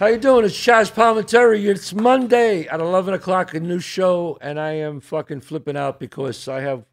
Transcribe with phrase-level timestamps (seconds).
[0.00, 0.46] How you doing?
[0.46, 1.68] It's Chazz Palminteri.
[1.68, 6.48] It's Monday at 11 o'clock, a new show, and I am fucking flipping out because
[6.48, 6.86] I have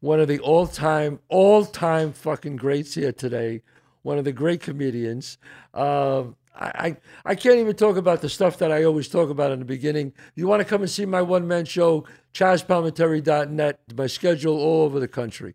[0.00, 3.62] one of the all-time, all-time fucking greats here today.
[4.02, 5.38] One of the great comedians.
[5.72, 9.60] Um, I, I can't even talk about the stuff that I always talk about in
[9.60, 10.12] the beginning.
[10.34, 12.04] You want to come and see my one-man show,
[12.34, 13.80] ChazzPalminteri.net.
[13.96, 15.54] My schedule all over the country.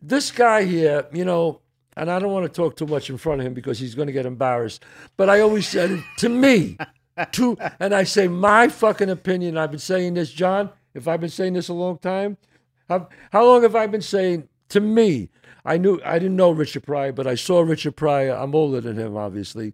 [0.00, 1.60] This guy here, you know,
[1.96, 4.06] and I don't want to talk too much in front of him because he's going
[4.06, 4.84] to get embarrassed.
[5.16, 6.76] But I always said to me,
[7.32, 9.56] to, and I say my fucking opinion.
[9.56, 10.70] I've been saying this, John.
[10.94, 12.36] If I've been saying this a long time,
[12.88, 15.30] how, how long have I been saying to me?
[15.64, 18.32] I knew I didn't know Richard Pryor, but I saw Richard Pryor.
[18.32, 19.72] I'm older than him, obviously.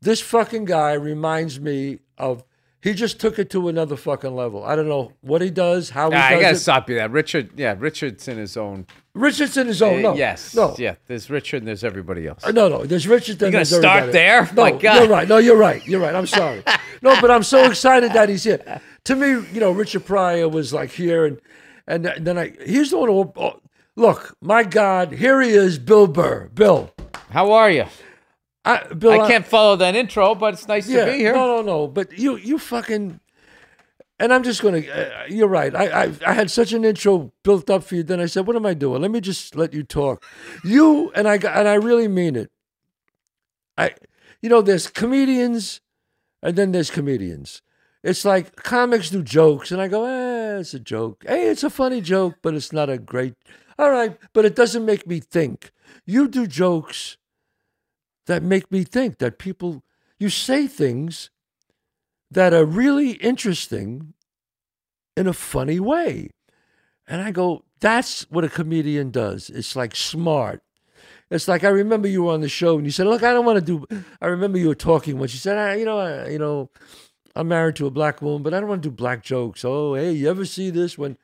[0.00, 2.44] This fucking guy reminds me of.
[2.86, 4.62] He just took it to another fucking level.
[4.64, 6.58] I don't know what he does, how he Nah, I does gotta it.
[6.60, 7.08] stop you there.
[7.08, 8.86] Richard, yeah, Richard's in his own.
[9.12, 10.04] Richard's in his own.
[10.04, 10.54] Uh, No, yes.
[10.54, 12.44] no, Yeah, there's Richard and there's everybody else.
[12.44, 12.84] Uh, No, no.
[12.84, 13.40] There's Richard.
[13.40, 14.12] Then gonna there's start everybody.
[14.12, 14.50] there?
[14.54, 15.00] No, My God.
[15.00, 15.28] you're right.
[15.28, 15.84] No, you're right.
[15.84, 16.14] You're right.
[16.14, 16.62] I'm sorry.
[17.02, 18.80] no, but I'm so excited that he's here.
[19.04, 21.40] To me, you know, Richard Pryor was like here, and
[21.88, 23.08] and then I here's the one.
[23.08, 23.60] Who, oh,
[23.96, 26.50] look, my God, here he is, Bill Burr.
[26.54, 26.92] Bill,
[27.30, 27.86] How are you?
[28.66, 31.32] I, Bill, I can't follow that intro, but it's nice yeah, to be here.
[31.32, 31.86] No, no, no.
[31.86, 33.20] But you, you fucking.
[34.18, 34.78] And I'm just gonna.
[34.78, 35.74] Uh, you're right.
[35.74, 38.02] I, I I had such an intro built up for you.
[38.02, 39.02] Then I said, "What am I doing?
[39.02, 40.24] Let me just let you talk."
[40.64, 42.50] You and I got, and I really mean it.
[43.76, 43.94] I,
[44.40, 45.82] you know, there's comedians,
[46.42, 47.60] and then there's comedians.
[48.02, 51.22] It's like comics do jokes, and I go, "Eh, it's a joke.
[51.28, 53.34] Hey, it's a funny joke, but it's not a great."
[53.78, 55.72] All right, but it doesn't make me think.
[56.06, 57.18] You do jokes
[58.26, 59.18] that make me think.
[59.18, 59.82] That people,
[60.18, 61.30] you say things
[62.30, 64.14] that are really interesting
[65.16, 66.30] in a funny way.
[67.06, 69.48] And I go, that's what a comedian does.
[69.50, 70.62] It's like smart.
[71.30, 73.44] It's like I remember you were on the show and you said, "Look, I don't
[73.44, 76.28] want to do." I remember you were talking when she said, ah, "You know, I,
[76.28, 76.70] you know,
[77.34, 79.94] I'm married to a black woman, but I don't want to do black jokes." Oh,
[79.94, 81.16] hey, you ever see this one?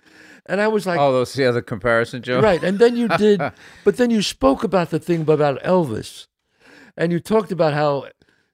[0.46, 2.40] And I was like, Oh, those yeah, the other comparison, Joe.
[2.40, 2.62] Right.
[2.62, 3.40] And then you did,
[3.84, 6.26] but then you spoke about the thing about Elvis.
[6.96, 8.06] And you talked about how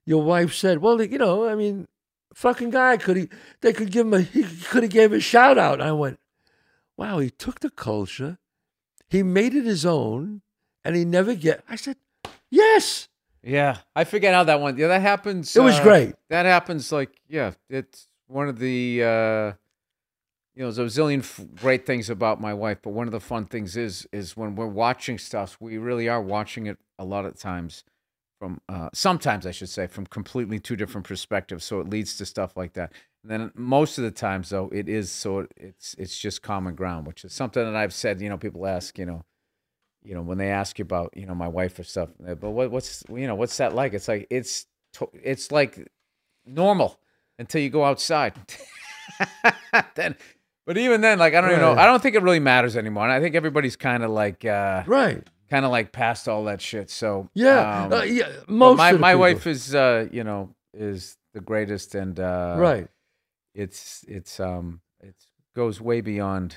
[0.04, 1.86] your wife said, well, you know, I mean,
[2.34, 3.28] fucking guy, could he,
[3.60, 5.74] they could give him a, he could have gave a shout out.
[5.80, 6.18] And I went,
[6.96, 8.38] wow, he took the culture,
[9.08, 10.42] he made it his own,
[10.84, 11.96] and he never get, I said,
[12.50, 13.08] yes.
[13.42, 14.78] Yeah, I forget how that went.
[14.78, 15.54] Yeah, that happens.
[15.56, 16.14] It was uh, great.
[16.28, 16.90] That happens.
[16.90, 19.02] Like, yeah, it's one of the.
[19.04, 19.52] uh
[20.54, 23.20] you know, there's a zillion f- great things about my wife, but one of the
[23.20, 27.24] fun things is is when we're watching stuff, we really are watching it a lot
[27.24, 27.84] of times
[28.38, 31.64] from uh, sometimes I should say from completely two different perspectives.
[31.64, 32.92] So it leads to stuff like that.
[33.22, 37.06] And then most of the times though, it is so it's it's just common ground,
[37.06, 38.20] which is something that I've said.
[38.20, 39.24] You know, people ask, you know,
[40.04, 42.70] you know, when they ask you about you know my wife or stuff, but what,
[42.70, 43.94] what's you know what's that like?
[43.94, 44.66] It's like it's
[45.12, 45.88] it's like
[46.46, 47.00] normal
[47.38, 48.34] until you go outside.
[49.94, 50.16] then,
[50.64, 51.76] but even then, like I don't even know.
[51.76, 53.04] I don't think it really matters anymore.
[53.04, 55.26] And I think everybody's kind of like uh, Right.
[55.50, 56.90] Kind of like past all that shit.
[56.90, 57.84] So Yeah.
[57.84, 58.28] um, uh, yeah.
[58.48, 59.20] Most my my people.
[59.20, 62.88] wife is uh, you know is the greatest, and uh, right.
[63.54, 65.14] It's it's um it
[65.56, 66.56] goes way beyond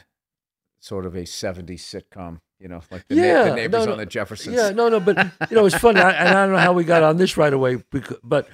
[0.79, 2.39] sort of a '70s sitcom.
[2.59, 3.91] You know, like the, na- Yeah, the neighbors no, no.
[3.93, 4.55] on the Jeffersons.
[4.55, 5.17] Yeah, no, no, but
[5.49, 7.51] you know, it's funny, I, and I don't know how we got on this right
[7.51, 8.47] away, because, but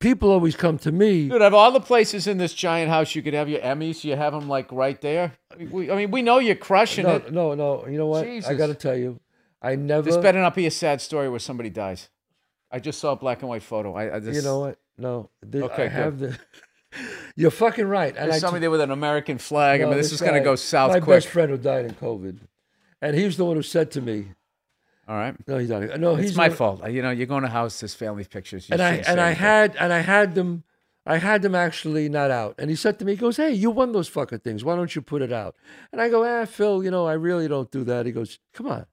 [0.00, 1.30] people always come to me.
[1.30, 4.16] Dude, of all the places in this giant house you could have your Emmys, you
[4.16, 5.32] have them like right there.
[5.58, 7.32] We- I mean, we know you're crushing No, it.
[7.32, 7.86] no, no.
[7.86, 8.26] You know what?
[8.28, 9.18] I got to tell you,
[9.64, 10.02] I never.
[10.02, 12.10] This better not be a sad story where somebody dies.
[12.70, 13.94] I just saw a black and white photo.
[13.94, 14.78] I, I just, you know what?
[14.98, 15.30] No.
[15.42, 16.38] The, Okay, I have the.
[17.36, 18.46] You're fucking right, and There's I.
[18.46, 19.80] somebody there with an American flag.
[19.80, 21.16] I no, mean, this, is going to go south My quick.
[21.16, 22.38] best friend who died in COVID,
[23.02, 24.26] and he was the one who said to me,
[25.08, 25.34] All right.
[25.48, 26.00] "No, he died.
[26.00, 26.88] No, he's It's my fault.
[26.88, 28.68] You know, you're going to house, there's family pictures.
[28.68, 29.42] You and I and I anything.
[29.42, 30.62] had and I had them
[31.06, 32.54] I had them actually not out.
[32.58, 34.64] And he said to me, he goes, Hey, you won those fucking things.
[34.64, 35.54] Why don't you put it out?
[35.92, 38.06] And I go, Ah, Phil, you know, I really don't do that.
[38.06, 38.86] He goes, Come on.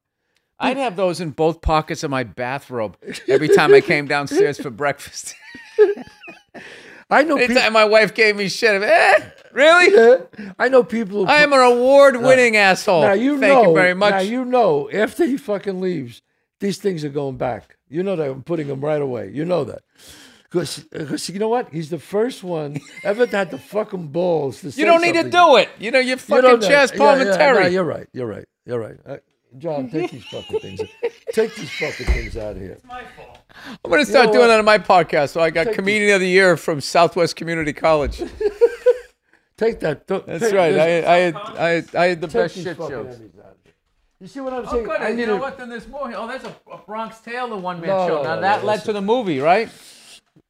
[0.61, 2.97] I'd have those in both pockets of my bathrobe
[3.27, 5.35] every time I came downstairs for breakfast.
[7.09, 10.23] I know people Anytime my wife gave me shit, eh, really?
[10.57, 13.01] I know people who I am an award-winning asshole.
[13.01, 14.11] now you Thank know you very much.
[14.11, 16.21] Now you know after he fucking leaves,
[16.61, 17.77] these things are going back.
[17.89, 19.31] You know that I'm putting them right away.
[19.33, 19.81] You know that.
[20.43, 21.69] Because you know what?
[21.69, 25.15] He's the first one ever to have the fucking balls to say you don't need
[25.15, 25.69] to do it.
[25.79, 26.57] You know, you're fucking know.
[26.57, 28.07] Chazz Yeah, yeah, no, you're right.
[28.13, 28.45] You're right.
[28.65, 28.97] You're right.
[29.05, 29.17] Uh,
[29.57, 30.81] John, take these fucking things.
[31.33, 32.71] Take these fucking things out of here.
[32.71, 33.39] It's my fault.
[33.83, 35.29] I'm going to start know doing uh, that on my podcast.
[35.31, 38.17] So I got Take Comedian of the Year from Southwest Community College.
[39.57, 40.07] Take that.
[40.07, 40.73] Th- That's take- right.
[40.75, 43.15] I, I, had, I, had, I had the take best shit fucking jokes.
[43.17, 43.73] Emmys out of here.
[44.19, 44.85] You see what I'm Oh, saying?
[44.85, 45.01] good.
[45.01, 45.57] I you need know a- what?
[45.57, 46.11] Then there's more.
[46.15, 48.15] Oh, there's a, a Bronx Tale, the one man No, show.
[48.17, 48.87] no, now no, that led listen.
[48.87, 49.69] to the movie, right?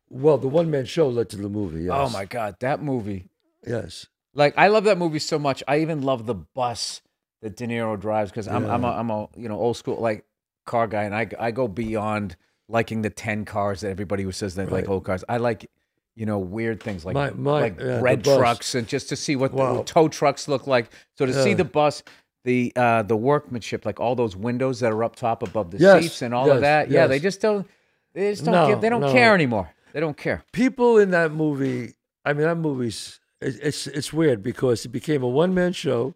[0.09, 1.83] Well, the one man show led to the movie.
[1.83, 1.93] Yes.
[1.93, 3.25] Oh my god, that movie.
[3.67, 4.07] Yes.
[4.33, 5.61] Like I love that movie so much.
[5.67, 7.01] I even love the bus
[7.41, 8.99] that De Niro drives because I'm I'm a, Yeah.
[8.99, 10.25] I'm a you know old school like
[10.65, 12.35] car guy, and I I go beyond
[12.69, 15.23] liking the ten cars that everybody who says they like old cars.
[15.27, 15.69] I like
[16.15, 19.35] you know weird things like My- my- like yeah, bread trucks and just to see
[19.35, 19.77] what Wow.
[19.77, 20.91] the tow trucks look like.
[21.17, 22.03] So to see the bus.
[22.43, 26.01] The uh the workmanship, like all those windows that are up top above the Yes,
[26.03, 26.89] seats and all yes, of that.
[26.89, 27.67] Yeah, they just don't
[28.15, 29.11] they just don't No, give, they don't no.
[29.11, 29.69] care anymore.
[29.93, 30.43] They don't care.
[30.51, 31.93] People in that movie.
[32.25, 36.15] I mean, that movie's it's it's weird because it became a one man show,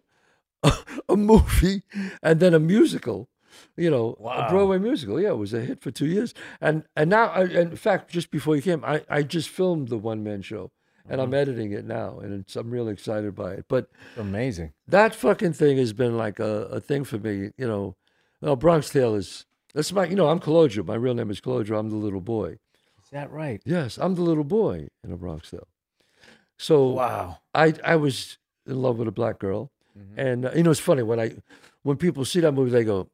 [1.08, 1.82] a movie,
[2.22, 3.28] and then a musical.
[3.76, 4.46] You know, Wow.
[4.46, 5.20] a Broadway musical.
[5.20, 6.34] Yeah, it was a hit for two years.
[6.60, 9.88] And and now, I, and in fact, just before you came, I, I just filmed
[9.88, 10.72] the one man show,
[11.08, 11.40] and I'm uh-huh.
[11.40, 13.64] editing it now, and it's, I'm really excited by it.
[13.68, 14.72] But amazing.
[14.88, 17.50] that fucking thing has been like a, a thing for me.
[17.56, 17.96] You know,
[18.40, 20.06] well, Bronx Tale is that's my.
[20.06, 20.84] You know, I'm Calogero.
[20.86, 21.78] My real name is Calogero.
[21.78, 22.58] I'm the little boy.
[23.02, 23.62] Is that right?
[23.64, 25.68] Yes, I'm the little boy in a Bronx Tale.
[26.58, 27.38] So Wow.
[27.54, 30.18] I I was in love with a black girl, Mhm.
[30.18, 31.36] and uh, you know it's funny when I
[31.82, 33.08] when people see that movie they go,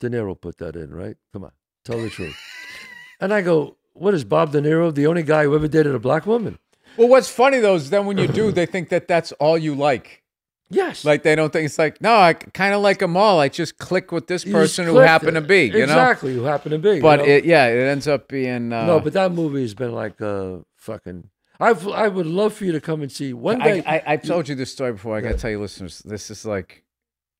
[0.00, 1.16] De Niro put that in, right?
[1.32, 1.52] Come on,
[1.84, 2.36] tell the truth.
[3.20, 5.98] And I go, what is Bob De Niro the only guy who ever dated a
[5.98, 6.58] black woman?
[6.98, 9.74] Well, what's funny though is then when you do, they think that that's all you
[9.74, 10.22] like.
[10.68, 13.38] Yes, Like they don't think it's like, no, I kind of like them all.
[13.40, 15.40] I just click with this You person who happened it.
[15.42, 15.84] to be, you know.
[15.84, 16.96] exactly who happened to be.
[16.96, 17.24] you But know?
[17.24, 18.72] it, yeah, it ends up being.
[18.72, 21.30] Uh, no, but that movie has been like a fucking.
[21.58, 23.82] I've I would love for you to come and see one day.
[23.86, 25.16] I, I've told you this story before.
[25.16, 26.84] I got to tell you, listeners, this is like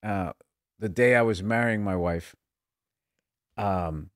[0.03, 0.33] uh,
[0.79, 2.35] the day I was marrying my wife.
[3.57, 4.11] Um,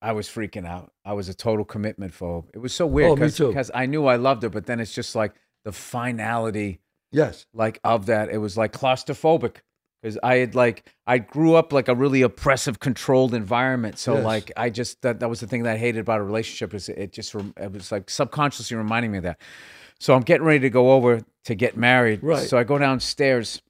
[0.00, 0.92] I was freaking out.
[1.04, 2.46] I was a total commitment phobe.
[2.54, 5.14] It was so weird Oh, because I knew I loved her, but then it's just
[5.14, 5.34] like
[5.64, 6.80] the finality
[7.12, 8.28] yes, like of that.
[8.28, 9.58] It was like claustrophobic
[10.02, 13.98] because I had like I grew up like a really oppressive, controlled environment.
[13.98, 14.24] So Yes.
[14.24, 16.88] like I just that that was the thing that I hated about a relationship is
[16.88, 19.40] it just it was like subconsciously reminding me of that.
[20.00, 22.22] So I'm getting ready to go over to get married.
[22.22, 22.48] Right.
[22.48, 23.62] So I go downstairs.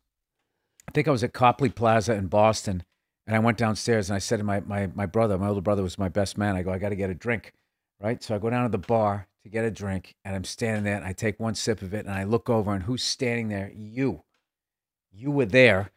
[0.88, 2.82] I think I was at Copley Plaza in Boston,
[3.26, 5.82] and I went downstairs and I said to my my my brother, my older brother
[5.82, 6.56] was my best man.
[6.56, 7.52] I go, I got to get a drink,
[8.00, 8.22] right?
[8.22, 10.96] So I go down to the bar to get a drink, and I'm standing there,
[10.96, 13.70] and I take one sip of it, and I look over, and who's standing there?
[13.74, 14.22] You.
[15.14, 15.90] You were there,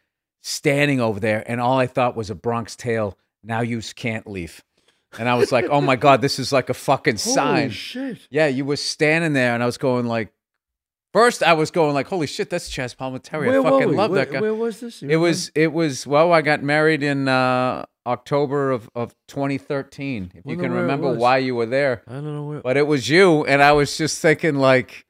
[0.46, 3.18] standing over there, and all I thought was a Bronx Tale.
[3.44, 4.64] Now you can't leave,
[5.18, 7.64] and I was like, oh my god, this is like a fucking sign.
[7.64, 8.28] Holy shit!
[8.30, 10.32] Yeah, you were standing there, and I was going like,
[11.14, 13.50] first I was going like, holy shit, that's Chazz Palminteri.
[13.50, 14.40] I fucking love where, that guy.
[14.40, 15.02] Where was this?
[15.02, 20.32] You It was it was well, I got married in uh, October of, of 2013.
[20.36, 22.62] If you can remember why you were there, I don't know where.
[22.62, 25.06] but it was you, and I was just thinking like,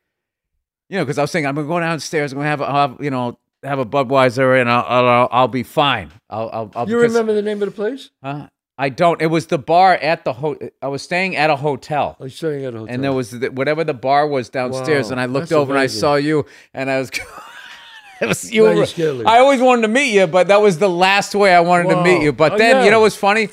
[0.88, 3.12] you know, because I was thinking I'm gonna go downstairs, I'm gonna have, have you
[3.12, 6.12] know have a Budweiser, and I'll I'll, I'll be fine.
[6.30, 8.10] I'll I'll, I'll you because- remember the name of the place?
[8.24, 8.48] Huh?
[8.78, 9.22] I don't.
[9.22, 12.18] It was the bar at the ho- I was staying at a hotel.
[12.20, 12.94] I was staying at a hotel.
[12.94, 15.80] And there was the, whatever the bar was downstairs, Wow, and I looked over and
[15.80, 17.10] I saw you, and I was,
[18.22, 18.64] it was you.
[18.64, 21.90] Were- I always wanted to meet you, but that was the last way I wanted
[21.90, 22.34] to meet you.
[22.34, 22.84] But Oh, then yeah.
[22.84, 23.48] you know what's funny?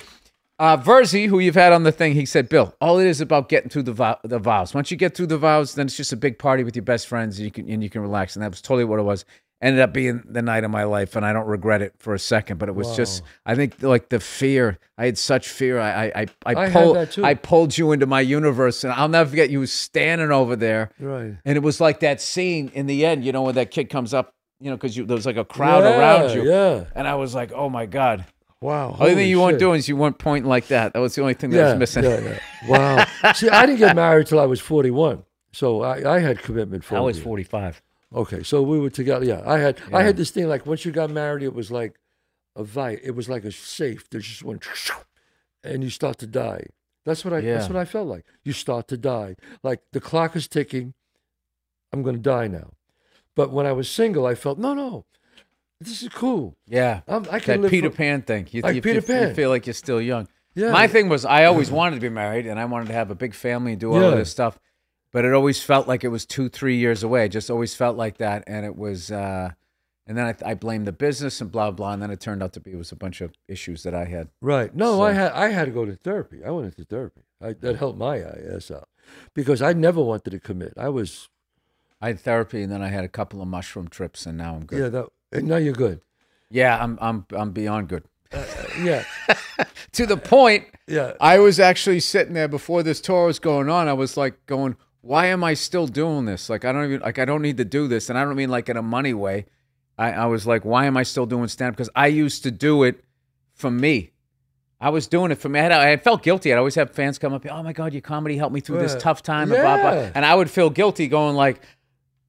[0.59, 3.49] Uh, Verzi, who you've had on the thing, he said, "Bill, all it is about
[3.49, 4.75] getting through the vow- the vows.
[4.75, 7.07] Once you get through the vows, then it's just a big party with your best
[7.07, 9.25] friends, and you can and you can relax." And that was totally what it was.
[9.63, 12.19] Ended up being the night of my life, and I don't regret it for a
[12.19, 12.59] second.
[12.59, 14.77] But it was just, I think, like the fear.
[14.99, 15.79] I had such fear.
[15.79, 17.25] I, I, I, I pulled, that too.
[17.25, 21.37] I pulled you into my universe, and I'll never forget you standing over there, right.
[21.45, 23.25] and it was like that scene in the end.
[23.25, 25.85] You know when that kid comes up, you know, because there was like a crowd
[25.85, 26.85] around you, Yeah.
[26.97, 28.25] and I was like, oh my god.
[28.61, 28.93] Wow.
[28.97, 30.93] The Only thing you weren't doing is you weren't pointing like that.
[30.93, 32.05] That was the only thing that Yeah, was missing.
[32.05, 32.39] yeah, yeah.
[32.69, 33.33] Wow.
[33.35, 35.25] See, I didn't get married till I was 41.
[35.53, 37.83] So I, I had commitment for I was 45.
[38.15, 39.25] Okay, so we were together.
[39.25, 41.99] Yeah, I had I had this thing like once you got married, it was like
[42.57, 44.09] a vi It was like a safe.
[44.11, 44.61] There's just one,
[45.65, 46.67] and you start to die.
[47.05, 47.41] That's what I.
[47.41, 48.25] That's what I felt like.
[48.45, 49.37] You start to die.
[49.63, 50.95] Like the clock is ticking.
[51.93, 52.73] I'm going to die now.
[53.35, 55.05] But when I was single, I felt no, no.
[55.81, 56.57] This is cool.
[56.67, 57.01] Yeah.
[57.09, 58.47] I'm, I can That live Peter for- Pan thing.
[58.51, 59.35] You, Like you, Peter you- you Pan.
[59.35, 60.29] feel like you're still young.
[60.55, 60.71] Yeah.
[60.71, 63.15] My thing was I always wanted to be married and I wanted to have a
[63.15, 64.11] big family and do all Yeah.
[64.17, 64.59] this stuff.
[65.13, 67.27] But it always felt like it was two, three years away.
[67.27, 68.45] It just always felt like that.
[68.47, 69.51] And it was, uh,
[70.07, 71.93] and then I, I blamed the business and blah, blah.
[71.93, 74.07] And then it turned out to be it was a bunch of issues that I
[74.07, 74.29] had.
[74.41, 74.75] Right.
[74.75, 76.43] No, I had I had to go to therapy.
[76.45, 77.21] I went into therapy.
[77.41, 78.89] I, that helped my ass out
[79.35, 80.73] because I never wanted to commit.
[80.79, 81.29] I was
[82.01, 84.65] I had therapy and then I had a couple of mushroom trips and now I'm
[84.65, 84.79] good.
[84.81, 84.89] yeah.
[84.89, 86.01] That and now you're good.
[86.51, 88.05] Yeah, I'm, I'm, I'm beyond good.
[88.81, 89.05] Yeah.
[89.93, 91.13] To the point Yeah.
[91.21, 93.89] I was actually sitting there before this tour was going on.
[93.89, 96.49] I was like going, why am I still doing this?
[96.49, 98.09] Like I don't even like I don't need to do this.
[98.09, 99.47] And I don't mean like in a money way.
[99.99, 101.77] I, I was like, why am I still doing stand up?
[101.77, 103.05] Because I used to do it
[103.55, 104.13] for me.
[104.81, 105.61] I was doing it for me.
[105.61, 106.53] I, had, I felt guilty.
[106.53, 107.45] I'd always have fans come up.
[107.49, 109.53] Oh my God, your comedy helped me through this tough time.
[109.53, 110.11] And, blah, blah.
[110.15, 111.61] And I would feel guilty, going like,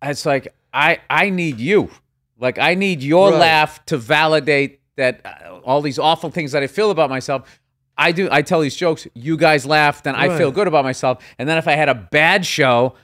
[0.03, 1.89] it's like I I need you.
[2.37, 3.39] Like I need your Right.
[3.39, 7.59] laugh to validate that uh, all these awful things that I feel about myself.
[7.97, 8.27] I do.
[8.31, 9.07] I tell these jokes.
[9.13, 11.23] You guys laugh, then I feel good about myself.
[11.37, 12.95] And then if I had a bad show,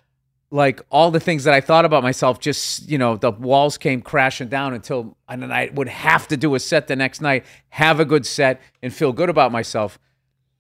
[0.52, 4.02] like all the things that I thought about myself, just you know, the walls came
[4.02, 7.46] crashing down until, and then I would have to do a set the next night,
[7.70, 10.00] have a good set, and feel good about myself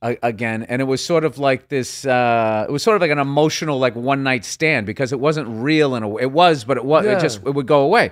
[0.03, 0.62] a- again.
[0.63, 2.05] And it was sort of like this.
[2.05, 5.48] Uh, it was sort of like an emotional, like one night stand because it wasn't
[5.50, 6.21] real in a way.
[6.21, 7.03] It was, but it was.
[7.05, 7.17] Yeah.
[7.17, 8.12] It just it would go away.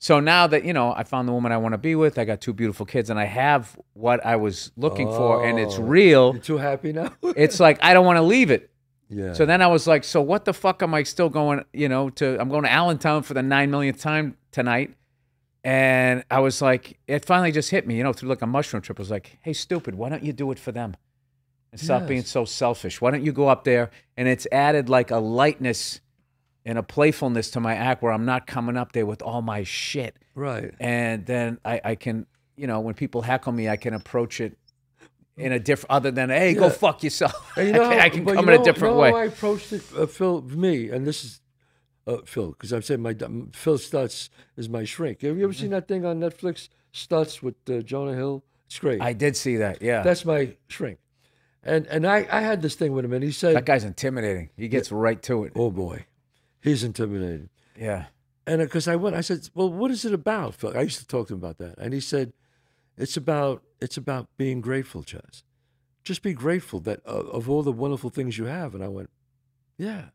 [0.00, 2.18] So now that you know, I found the woman I want to be with.
[2.18, 5.76] I got two beautiful kids, and I have what I was looking for, and it's
[5.78, 5.82] Oh.
[5.82, 6.32] real.
[6.34, 7.12] You're too happy now?
[7.36, 8.70] It's like I don't want to leave it.
[9.08, 9.32] yeah.
[9.32, 12.10] So then I was like, so what the fuck am I still going, you know,
[12.10, 14.94] to I'm going to Allentown for the nine millionth time tonight.
[15.64, 18.80] And I was like, it finally just hit me, you know, through like a mushroom
[18.80, 18.98] trip.
[19.00, 20.94] I was like, hey, stupid, why don't you do it for them?
[21.72, 23.00] And stop being so selfish.
[23.00, 23.90] Why don't you go up there?
[24.16, 26.00] And it's added like a lightness
[26.64, 29.62] and a playfulness to my act where I'm not coming up there with all my
[29.62, 30.16] shit.
[30.34, 30.74] right.
[30.80, 34.58] And then I, I can, you know, when people heckle me, I can approach it
[35.36, 37.32] in a different, other than, hey, go fuck yourself.
[37.56, 39.10] You know I can, I can come in know- a different you know way.
[39.10, 41.40] how I approached it, uh, Phil, me, and this is
[42.06, 45.22] uh, Phil, because I'm saying my Phil Stutz is my shrink.
[45.22, 45.60] Have you ever Mm-hmm.
[45.60, 48.42] seen that thing on Netflix, Stutz with uh, Jonah Hill?
[48.66, 49.00] It's great.
[49.00, 49.80] I did see that.
[49.80, 50.02] Yeah.
[50.02, 50.98] That's my shrink.
[51.62, 54.50] And and I, I had this thing with him, and he said, that guy's intimidating.
[54.56, 55.52] He gets right to it.
[55.56, 56.06] "Oh boy,
[56.60, 58.06] he's intimidating." Yeah.
[58.46, 60.76] And because I went, I said, "Well, what is it about?" Phil?
[60.76, 62.32] I used to talk to him about that, and he said,
[62.96, 65.42] "It's about it's about being grateful, Chazz.
[66.02, 69.10] Just be grateful that uh, of all the wonderful things you have." And I went,
[69.76, 70.06] "Yeah."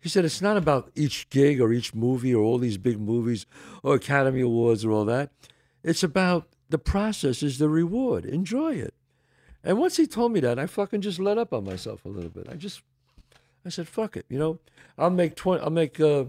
[0.00, 3.46] He said, "It's not about each gig or each movie or all these big movies
[3.82, 5.32] or Academy Awards or all that.
[5.82, 8.24] It's about the process is the reward.
[8.24, 8.94] Enjoy it."
[9.64, 12.30] And once he told me that, I fucking just let up on myself a little
[12.30, 12.48] bit.
[12.48, 12.82] I just,
[13.64, 14.58] I said, "Fuck it," you know.
[14.96, 15.62] I'll make twenty.
[15.62, 16.00] I'll make.
[16.00, 16.26] Uh,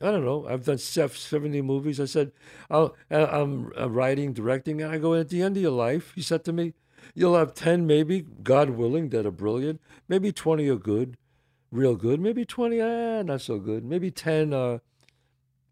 [0.00, 0.46] I don't know.
[0.46, 1.98] I've done 70 movies.
[2.00, 2.32] I said,
[2.68, 6.12] I'll, uh, I'm uh, writing, directing, and I go, at the end of your life,
[6.14, 6.74] he said to me,
[7.14, 9.80] you'll have 10 maybe, God willing, that are brilliant.
[10.06, 11.16] Maybe 20 are good,
[11.70, 12.20] real good.
[12.20, 13.86] Maybe 20, ah, not so good.
[13.86, 14.82] Maybe 10 are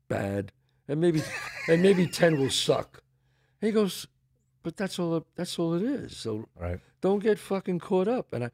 [0.09, 0.53] bad.
[0.89, 1.23] And maybe,
[1.69, 3.03] and maybe 10 will suck.
[3.61, 4.07] he goes,
[4.63, 6.17] but that's all, that's all it is.
[6.17, 6.81] So Right.
[7.03, 8.33] don't get fucking caught up.
[8.33, 8.51] And I,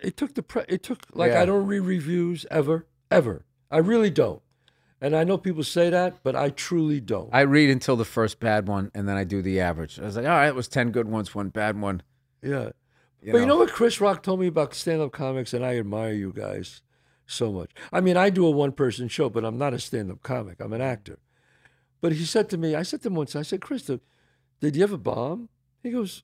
[0.00, 1.42] it took the pre- it took like Yeah.
[1.42, 3.44] I don't read reviews ever, ever.
[3.70, 4.40] I really don't.
[5.00, 7.28] And I know people say that, but I truly don't.
[7.32, 9.98] I read until the first bad one, and then I do the average.
[10.00, 12.02] I was like, all right, it was ten good ones, one bad one.
[12.42, 12.70] yeah.
[13.20, 16.12] You but you know what Chris Rock told me about stand-up comics, and I admire
[16.12, 16.82] you guys
[17.26, 17.70] so much.
[17.90, 20.60] I mean, I do a one-person show, but I'm not a stand-up comic.
[20.60, 21.18] I'm an actor.
[22.02, 24.82] But he said to me, I said to him once, I said, Chris, did you
[24.82, 25.48] ever bomb?
[25.82, 26.22] He goes,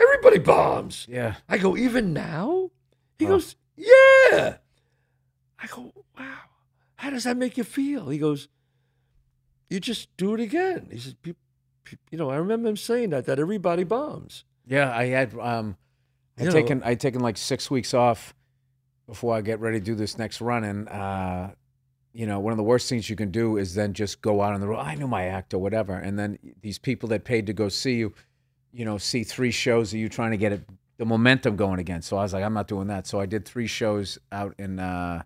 [0.00, 1.04] everybody bombs.
[1.10, 1.34] Yeah.
[1.46, 2.70] I go, even now?
[3.20, 3.32] He Huh.
[3.32, 4.56] goes, yeah.
[5.58, 6.38] I go, wow.
[6.96, 8.08] How does that make you feel?
[8.08, 8.48] He goes,
[9.68, 10.88] you just do it again.
[10.90, 11.36] He says, "Peop-
[11.84, 14.44] peop- you know, I remember him saying that, that everybody bombs.
[14.66, 15.76] Yeah, I had um,
[16.38, 18.34] I'd You know- taken I'd taken like six weeks off
[19.06, 21.50] before I get ready to do this next run, and uh,
[22.12, 24.54] you know, one of the worst things you can do is then just go out
[24.54, 24.80] on the road.
[24.80, 27.96] I know my act or whatever, and then these people that paid to go see
[27.96, 28.14] you,
[28.72, 30.62] you know, see three shows of you trying to get it
[31.00, 32.02] the momentum going again.
[32.02, 33.06] So I was like, I'm not doing that.
[33.06, 35.22] So I did three shows out in uh,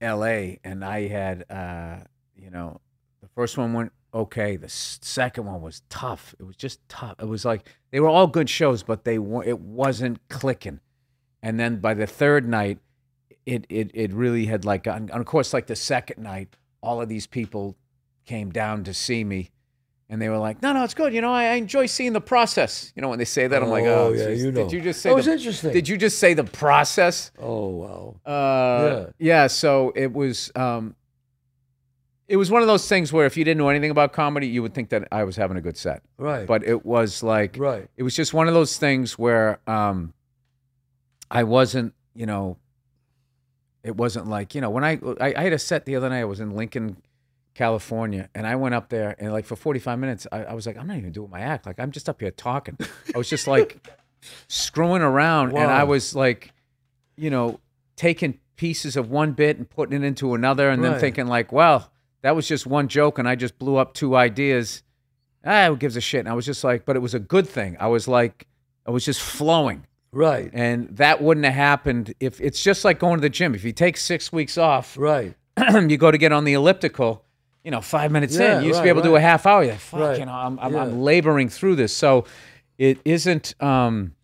[0.00, 0.58] L.A.
[0.64, 1.98] and I had uh,
[2.34, 2.80] you know,
[3.22, 4.56] the first one went okay.
[4.56, 6.34] The second one was tough.
[6.40, 7.14] It was just tough.
[7.20, 10.80] It was like they were all good shows, but they were it wasn't clicking.
[11.40, 12.80] And then by the third night,
[13.46, 17.08] it it it really had like and of course like the second night, all of
[17.08, 17.76] these people
[18.24, 19.50] came down to see me.
[20.08, 21.12] And they were like, "No, no, it's good.
[21.12, 23.68] You know, I, I enjoy seeing the process." You know, when they say that, I'm
[23.68, 24.62] like, Oh, "Oh, yeah, geez, you know.
[24.62, 25.72] Did you just say That was the, interesting.
[25.72, 27.32] Did you just say the process?
[27.40, 27.68] Oh,
[28.24, 28.32] wow.
[28.32, 29.48] Uh, yeah.
[29.48, 30.94] So it was, um,
[32.28, 34.62] it was one of those things where if you didn't know anything about comedy, you
[34.62, 36.02] would think that I was having a good set.
[36.18, 36.46] Right.
[36.46, 37.88] But it was like, right.
[37.96, 40.12] it was just one of those things where um,
[41.30, 42.58] I wasn't, you know,
[43.82, 46.20] it wasn't like, you know, when I, I I had a set the other night.
[46.20, 46.96] I was in Lincoln,
[47.56, 50.76] California, and I went up there and like for 45 minutes, I, I was like,
[50.76, 51.64] I'm not even doing my act.
[51.66, 52.76] Like I'm just up here talking.
[53.14, 53.84] I was just like
[54.48, 56.52] screwing around, and I was like,
[57.16, 57.58] you know,
[57.96, 61.90] taking pieces of one bit and putting it into another, and then thinking like, well,
[62.22, 64.82] that was just one joke, and I just blew up two ideas.
[65.44, 66.20] Ah, who gives a shit?
[66.20, 67.76] And I was just like, but it was a good thing.
[67.78, 68.48] I was like,
[68.84, 69.86] I was just flowing.
[70.10, 70.50] Right.
[70.52, 73.54] And that wouldn't have happened if it's just like going to the gym.
[73.54, 75.34] If you take six weeks off, Right.
[75.88, 77.24] you go to get on the elliptical,
[77.66, 79.44] you know, five minutes Yeah, in, you used to be able to do a half
[79.44, 79.62] hour.
[79.64, 80.18] You're like, fuck, Right.
[80.20, 80.82] you know, I'm, I'm, Yeah.
[80.82, 81.92] I'm laboring through this.
[81.92, 82.24] So
[82.78, 84.14] it isn't, um,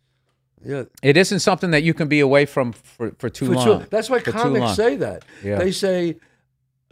[0.65, 0.85] Yeah.
[1.03, 3.65] It isn't something that you can be away from for, for too For long.
[3.67, 3.87] sure.
[3.91, 5.25] That's why For comics say that.
[5.43, 5.59] Yeah.
[5.59, 6.19] They say,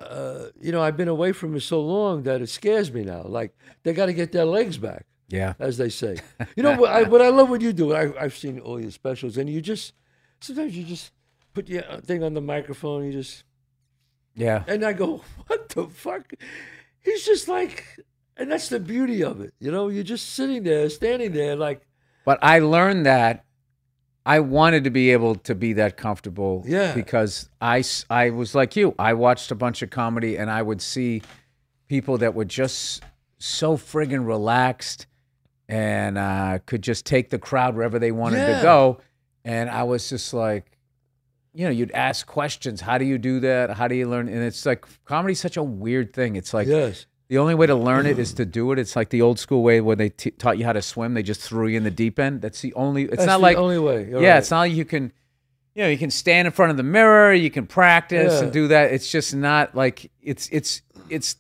[0.00, 3.22] uh, you know, I've been away from it so long that it scares me now.
[3.22, 3.50] Like
[3.84, 5.52] they got to get their legs back, Yeah.
[5.60, 6.16] as they say.
[6.56, 7.92] You know what I, what I love what you do.
[7.94, 9.92] I, I've seen all your specials, and you just
[10.40, 11.12] sometimes you just
[11.54, 13.04] put your uh, thing on the microphone.
[13.04, 13.44] You just
[14.34, 14.64] Yeah.
[14.66, 16.32] and I go, what the fuck?
[17.02, 17.84] He's just like,
[18.36, 19.52] and that's the beauty of it.
[19.60, 21.82] You know, you're just sitting there, standing there, like,
[22.24, 23.44] But I learned that
[24.26, 26.62] I wanted to be able to be that comfortable.
[26.66, 26.94] Yeah.
[26.94, 28.94] Because I, I was like you.
[28.98, 31.22] I watched a bunch of comedy and I would see
[31.88, 33.02] people that were just
[33.38, 35.06] so friggin' relaxed
[35.68, 38.56] and uh, could just take the crowd wherever they wanted Yeah.
[38.58, 39.00] to go.
[39.44, 40.76] And I was just like,
[41.52, 42.80] you know, you'd ask questions.
[42.80, 43.70] How do you do that?
[43.70, 44.28] How do you learn?
[44.28, 46.36] And it's like comedy's such a weird thing.
[46.36, 48.78] It's like yes, the only way to learn it is to do it.
[48.78, 51.14] It's like the old school way where they t- taught you how to swim.
[51.14, 52.40] They just threw you in the deep end.
[52.42, 53.04] That's the only.
[53.04, 54.08] It's that's not the like only way.
[54.08, 54.30] You're yeah.
[54.32, 54.38] right.
[54.38, 55.12] It's not like you can.
[55.74, 57.32] You know, you can stand in front of the mirror.
[57.32, 58.42] You can practice Yeah.
[58.44, 58.92] and do that.
[58.92, 61.36] It's just not like it's it's it's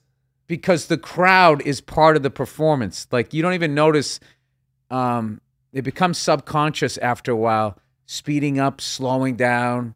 [0.46, 3.06] because the crowd is part of the performance.
[3.10, 4.18] Like you don't even notice.
[4.90, 5.40] Um,
[5.72, 7.78] it becomes subconscious after a while.
[8.06, 9.94] Speeding up, slowing down,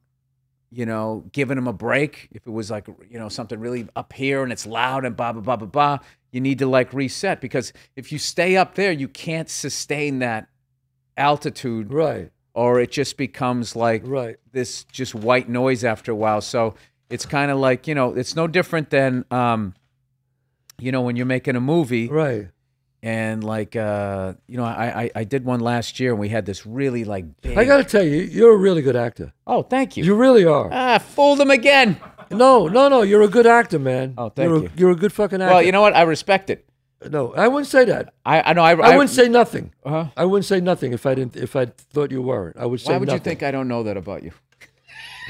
[0.74, 2.28] you know, giving them a break.
[2.32, 5.32] If it was like, you know, something really up here and it's loud and blah,
[5.32, 5.98] blah, blah, blah, blah,
[6.32, 10.48] you need to like reset because if you stay up there, you can't sustain that
[11.16, 14.36] altitude right, or it just becomes like right.
[14.52, 16.40] this just white noise after a while.
[16.40, 16.74] So
[17.08, 19.74] it's kind of like, you know, it's no different than, um,
[20.78, 22.48] you know, when you're making a movie Right.
[23.04, 26.46] And like, uh, you know, I, I, I did one last year and we had
[26.46, 27.58] this really like big.
[27.58, 29.34] I got to tell you, you're a really good actor.
[29.46, 30.04] oh, thank you.
[30.04, 30.70] You really are.
[30.72, 32.00] ah, fooled them again.
[32.30, 33.02] No, no, no.
[33.02, 34.14] You're a good actor, man.
[34.16, 34.66] Oh, thank you're you.
[34.68, 35.52] A, you're a good fucking actor.
[35.52, 35.94] Well, you know what?
[35.94, 36.66] I respect it.
[37.10, 38.14] no, I wouldn't say that.
[38.24, 38.62] I, I know.
[38.62, 39.74] I, I, wouldn't say nothing.
[39.84, 40.06] Uh-huh.
[40.16, 41.36] I wouldn't say nothing if I didn't.
[41.36, 43.20] If I thought you weren't, I would say Why would nothing.
[43.20, 44.32] you think I don't know that about you?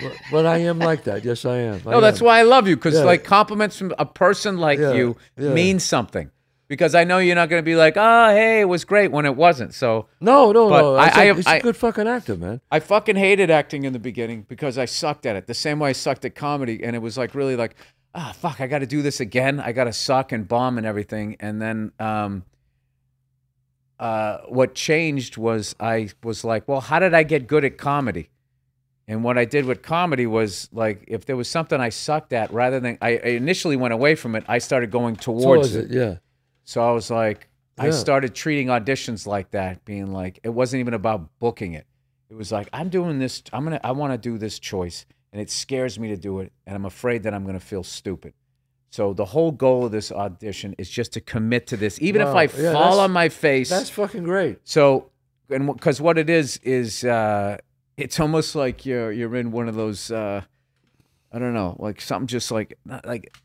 [0.01, 1.25] But, but I am like that.
[1.25, 1.83] Yes, I am.
[1.85, 3.03] No, that's why I love you because Yeah.
[3.03, 5.53] like compliments from a person like Yeah, you yeah.
[5.53, 6.31] means something.
[6.67, 9.27] Because I know you're not going to be like, oh, hey, it was great when
[9.27, 9.75] it wasn't.
[9.75, 10.95] So No, no, no.
[10.95, 12.61] I- I, said, I- he's I- a good fucking actor, man.
[12.71, 15.47] I fucking hated acting in the beginning because I sucked at it.
[15.47, 17.77] The same way I sucked at comedy, and it was like really like,
[18.15, 19.61] ah, fuck, I got to do this again.
[19.61, 21.37] I got to suck and bomb and everything.
[21.39, 22.45] And then, um,
[24.01, 28.31] uh, what changed was I was like, well, how did I get good at comedy?
[29.07, 32.51] And what I did with comedy was like, if there was something I sucked at,
[32.53, 35.91] rather than I, I initially went away from it, I started going So towards it.
[35.91, 35.95] it?
[35.95, 36.15] Yeah.
[36.65, 37.49] So I was like,
[37.79, 41.87] I started treating auditions like that, being like, it wasn't even about booking it.
[42.31, 43.43] It was like, I'm doing this.
[43.53, 43.81] I'm gonna.
[43.85, 46.85] I want to do this choice, and it scares me to do it, and I'm
[46.85, 48.33] afraid that I'm gonna feel stupid.
[48.91, 52.29] So the whole goal of this audition is just to commit to this, even if
[52.29, 53.69] I Yeah, fall on my face.
[53.69, 54.61] That's fucking great.
[54.63, 55.11] So,
[55.51, 57.59] and because what it is is, uh,
[57.97, 60.43] it's almost like you're you're in one of those, uh,
[61.33, 63.37] I don't know, like something just like not like.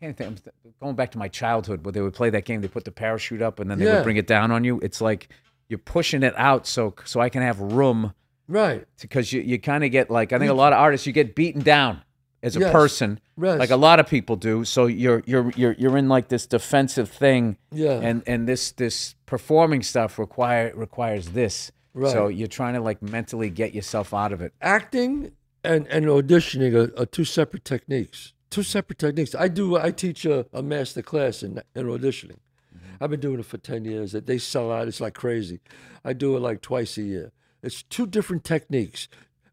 [0.00, 0.38] Can't think.
[0.64, 2.60] I'm going back to my childhood where they would play that game.
[2.60, 3.96] They put the parachute up and then they Yeah.
[3.96, 4.78] would bring it down on you.
[4.80, 5.28] It's like
[5.68, 8.14] you're pushing it out so so I can have room
[8.46, 8.86] Right.
[9.00, 11.34] because you, you kind of get like I think a lot of artists you get
[11.34, 12.02] beaten down
[12.42, 12.72] as a Yes.
[12.72, 13.58] person Yes.
[13.58, 14.64] like a lot of people do.
[14.64, 17.98] So you're you're you're you're in like this defensive thing Yeah.
[18.00, 21.72] and and this this performing stuff require requires this.
[22.00, 24.52] So you're trying to like mentally get yourself out of it.
[24.62, 25.32] acting
[25.64, 28.32] and, and auditioning are, are two separate techniques.
[28.50, 29.34] Two separate techniques.
[29.34, 29.76] I do.
[29.76, 32.38] I teach a, a master class in, in auditioning.
[32.74, 33.02] Mm-hmm.
[33.04, 34.12] I've been doing it for ten years.
[34.12, 34.88] That they sell out.
[34.88, 35.60] It's like crazy.
[36.04, 37.32] I do it like twice a year.
[37.62, 39.08] It's two different techniques,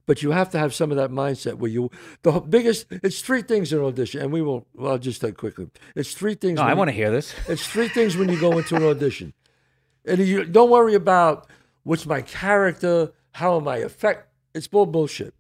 [0.05, 1.91] but you have to have some of that mindset where you.
[2.21, 2.85] The biggest.
[2.89, 4.65] It's three things in audition, and we won't.
[4.73, 5.69] Well, I'll just take quickly.
[5.95, 6.57] It's three things.
[6.57, 7.33] No, I want to hear this.
[7.49, 9.33] it's three things when you go into an audition.
[10.05, 11.47] And you don't worry about
[11.83, 14.29] what's my character, how am I affect.
[14.53, 15.33] It's all bullshit.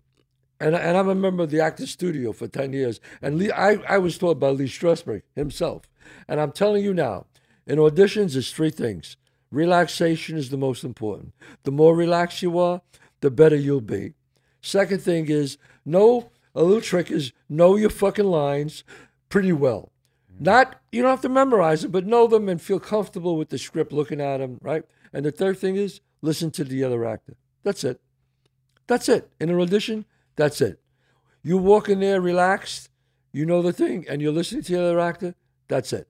[0.59, 2.99] And, and I'm a member of the Actors Studio for 10 years.
[3.21, 5.83] And Lee, I, I was taught by Lee Strasberg himself.
[6.27, 7.25] And I'm telling you now,
[7.67, 9.17] in auditions, it's three things.
[9.51, 11.33] Relaxation is the most important.
[11.63, 12.81] The more relaxed you are,
[13.21, 14.13] the better you'll be.
[14.61, 18.83] Second thing is, know a little trick is know your fucking lines
[19.29, 19.91] pretty well.
[20.39, 23.57] Not you don't have to memorize them, but know them and feel comfortable with the
[23.57, 24.83] script, looking at them, right?
[25.13, 27.35] And the third thing is listen to the other actor.
[27.63, 28.01] That's it.
[28.87, 29.29] That's it.
[29.39, 30.79] In an audition, that's it.
[31.43, 32.89] You walk in there relaxed,
[33.31, 35.35] you know the thing, and you're listening to the other actor.
[35.67, 36.07] That's it.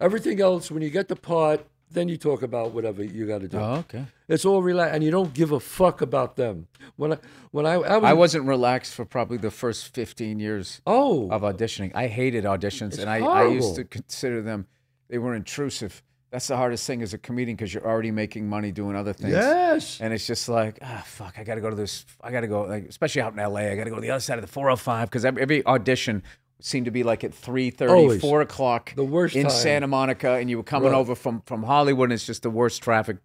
[0.00, 3.48] Everything else, when you get the part, then you talk about whatever you got to
[3.48, 3.58] do.
[3.58, 4.06] Oh, okay.
[4.28, 6.68] It's all relaxed, and you don't give a fuck about them.
[6.96, 7.18] When I
[7.50, 11.42] when I I was, I wasn't relaxed for probably the first 15 years oh of
[11.42, 11.92] auditioning.
[11.94, 14.66] I hated auditions, and I, I used to consider them
[15.08, 16.02] they were intrusive.
[16.32, 19.32] That's the hardest thing as a comedian because you're already making money doing other things.
[19.34, 20.00] Yes.
[20.00, 22.04] And it's just like, ah, fuck, I got to go to this.
[22.22, 23.60] I got to go, like, especially out in LA.
[23.70, 26.22] I got to go to the other side of the 405 because every, audition
[26.60, 28.20] seemed to be like at 3.30, Always.
[28.20, 29.50] 4 o'clock The worst in time.
[29.52, 30.32] Santa Monica.
[30.32, 30.98] And you were coming Right.
[30.98, 33.18] over from, from Hollywood and it's just the worst traffic.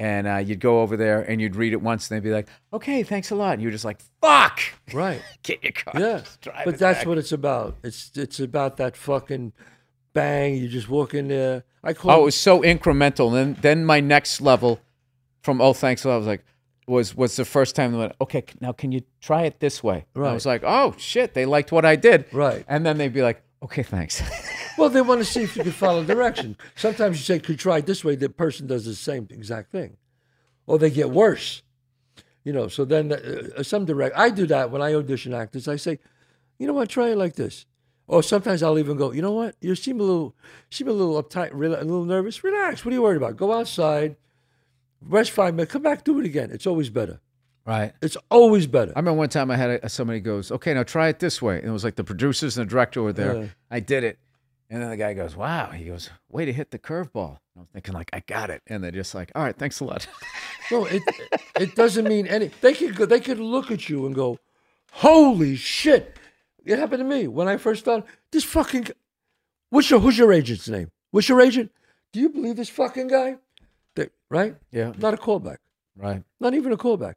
[0.00, 2.48] And uh, you'd go over there and you'd read it once and they'd be like,
[2.72, 3.54] okay, thanks a lot.
[3.54, 4.60] And you're just like, fuck,
[4.92, 5.20] Right.
[5.42, 5.92] get your car.
[6.00, 6.20] Yeah.
[6.64, 7.06] But it that's back.
[7.08, 7.76] what it's about.
[7.82, 9.52] It's it's about that fucking
[10.18, 10.56] bang.
[10.56, 11.64] You just walk in there.
[11.82, 13.26] I call Oh, it was so incremental.
[13.28, 14.80] And then, then my next level
[15.42, 16.44] from Oh Thanks a Lot was like
[16.86, 20.06] was was the first time they went, okay, now can you try it this way?
[20.14, 22.24] And I was like, oh shit, they liked what I did.
[22.32, 22.64] Right.
[22.66, 24.22] And then they'd be like, okay, thanks.
[24.78, 26.56] Well, they want to see if you can follow direction.
[26.76, 29.96] Sometimes you say, "Could try it this way." The person does the same exact thing,
[30.68, 31.62] or they get worse.
[32.44, 32.68] You know.
[32.68, 34.16] So then, uh, some direct.
[34.16, 35.66] I do that when I audition actors.
[35.66, 35.98] I say,
[36.60, 36.88] "You know what?
[36.88, 37.66] Try it like this."
[38.08, 39.54] Or sometimes I'll even go, "You know what?
[39.60, 40.34] You seem a little,
[40.70, 42.42] seem a little uptight, a little nervous.
[42.42, 42.84] Relax.
[42.84, 43.36] What are you worried about?
[43.36, 44.16] Go outside,
[45.02, 46.50] rest five minutes, come back, do it again.
[46.50, 47.20] It's always better.
[47.66, 47.92] right.
[48.02, 51.08] It's always better." I remember one time I had a, somebody goes, okay, now try
[51.08, 51.58] it this way.
[51.58, 53.36] And it was like the producers and the director were there.
[53.36, 53.46] Yeah.
[53.70, 54.18] I did it.
[54.70, 55.70] And then the guy goes, wow.
[55.70, 57.38] He goes, way to hit the curveball.
[57.58, 58.62] I'm thinking like, I got it.
[58.66, 60.06] And they're just like, all right, thanks a lot.
[60.70, 61.02] No, it
[61.58, 62.50] it doesn't mean any.
[62.60, 64.38] They could go, they could look at you and go,
[64.92, 66.18] "Holy shit!"
[66.68, 68.04] It happened to me when I first started.
[68.30, 68.88] This fucking,
[69.70, 70.90] what's your who's your agent's name?
[71.10, 71.72] What's your agent?
[72.12, 73.36] Do you believe this fucking guy?
[73.96, 74.54] They, right?
[74.70, 74.92] yeah.
[74.98, 75.56] Not a callback.
[75.96, 76.22] Right.
[76.38, 77.14] Not even a callback.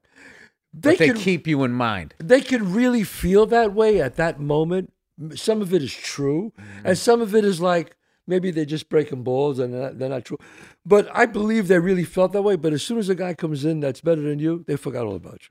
[0.73, 2.13] They But they could keep you in mind.
[2.17, 4.93] they could really feel that way at that moment.
[5.35, 6.87] Some of it is true, mm-hmm.
[6.87, 10.09] and some of it is like maybe they're just breaking balls and they're not, they're
[10.09, 10.37] not true.
[10.85, 12.55] But I believe they really felt that way.
[12.55, 15.15] But as soon as a guy comes in that's better than you, they forgot all
[15.15, 15.49] about you.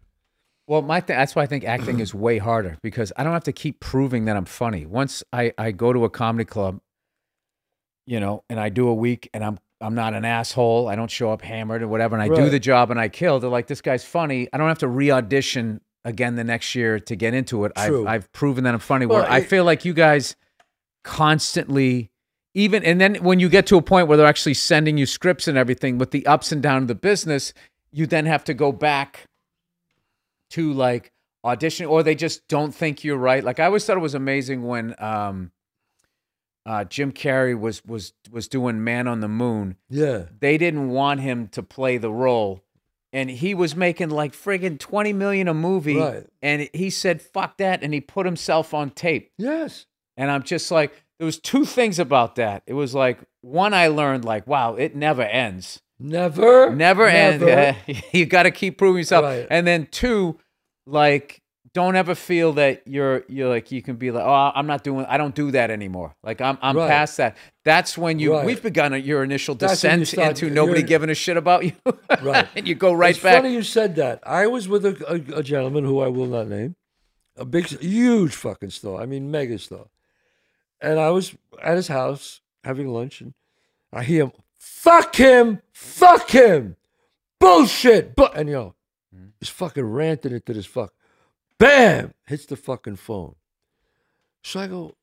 [0.71, 3.43] Well, my th- that's why I think acting is way harder because I don't have
[3.43, 4.87] to keep proving that I'm funny.
[4.87, 6.79] Once I, I go to a comedy club,
[8.07, 10.87] you know, and I do a week and I'm I'm not an asshole.
[10.87, 13.41] I don't show up hammered or whatever, and I do the job and I kill.
[13.41, 14.47] They're like, this guy's funny.
[14.53, 17.73] I don't have to re-audition again the next year to get into it.
[17.75, 19.07] I've I've proven that I'm funny.
[19.07, 20.37] Well, Where I feel like you guys
[21.03, 22.13] constantly
[22.55, 25.49] even and then when you get to a point where they're actually sending you scripts
[25.49, 27.53] and everything with the ups and downs of the business,
[27.91, 29.27] you then have to go back
[30.51, 31.13] to like
[31.45, 33.43] audition or they just don't think you're right.
[33.43, 35.51] Like I always thought it was amazing when um
[36.67, 39.77] uh Jim Carrey was was was doing Man on the Moon.
[39.89, 40.25] Yeah.
[40.41, 42.63] They didn't want him to play the role.
[43.13, 45.97] And he was making like friggin' 20 million a movie.
[45.97, 46.27] Right.
[46.43, 47.83] And he said, fuck that.
[47.83, 49.33] And he put himself on tape.
[49.37, 49.87] Yes.
[50.17, 52.63] And I'm just like, there was two things about that.
[52.67, 55.83] It was like, one, I learned like, wow, it never ends.
[56.01, 56.75] Never.
[56.75, 57.79] Never, ends.
[58.13, 59.25] you got to keep proving yourself.
[59.25, 59.47] Right.
[59.51, 60.39] And then two,
[60.87, 64.83] like, don't ever feel that you're you're like you can be like, oh, I'm not
[64.83, 66.17] doing, I don't do that anymore.
[66.25, 66.89] Like I'm I'm Right.
[66.89, 67.37] past that.
[67.65, 68.45] That's when you Right.
[68.45, 71.73] we've begun your initial descent start- into nobody giving a shit about you.
[72.23, 72.49] Right.
[72.57, 73.43] and you go right it's back.
[73.43, 74.19] funny you said that.
[74.27, 74.97] I was with a,
[75.35, 76.75] a, a gentleman who I will not name,
[77.37, 79.01] a big, huge fucking star.
[79.01, 79.87] I mean, mega star.
[80.81, 83.35] And I was at his house having lunch, and
[83.93, 86.77] I hear him, "Fuck him, fuck him,
[87.40, 88.75] bullshit." But and you know,
[89.40, 89.64] he's hmm?
[89.64, 90.92] fucking ranting into this fuck.
[91.59, 92.12] Bam!
[92.27, 93.35] Hits the fucking phone.
[94.44, 94.96] So I go,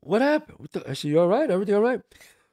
[0.00, 0.90] "What happened?" What the?
[0.90, 1.50] I said, "You all right?
[1.50, 2.00] Everything all right?"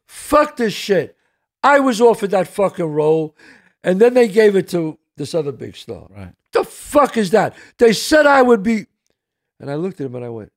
[0.05, 1.17] Fuck this shit.
[1.63, 3.35] I was offered that fucking role,
[3.83, 6.07] and then they gave it to this other big star.
[6.09, 6.33] Right.
[6.53, 7.55] The fuck is that?
[7.77, 8.85] They said I would be,
[9.59, 10.51] and I looked at him and I went,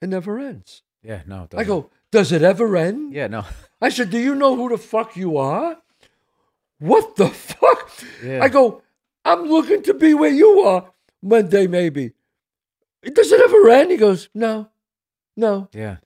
[0.00, 1.44] "It never ends." Yeah, no.
[1.44, 3.44] it I go, "Does it ever end?" Yeah, no.
[3.82, 5.76] I said, "Do you know who the fuck you are?"
[6.78, 7.90] What the fuck?
[8.24, 8.42] Yeah.
[8.42, 8.82] I go,
[9.24, 10.90] "I'm looking to be where you are
[11.20, 12.12] one day, maybe."
[13.02, 13.90] Does it ever end?
[13.90, 14.68] He goes, "No,
[15.36, 15.96] no." Yeah.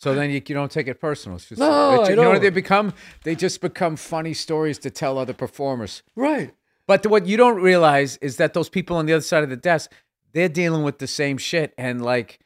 [0.00, 1.36] So then you, you don't take it personal.
[1.36, 2.94] It's just, No, it's- I you know what they become?
[3.24, 6.02] They just become funny stories to tell other performers.
[6.14, 6.52] Right.
[6.86, 9.56] But what you don't realize is that those people on the other side of the
[9.56, 9.90] desk,
[10.32, 11.74] they're dealing with the same shit.
[11.76, 12.38] And like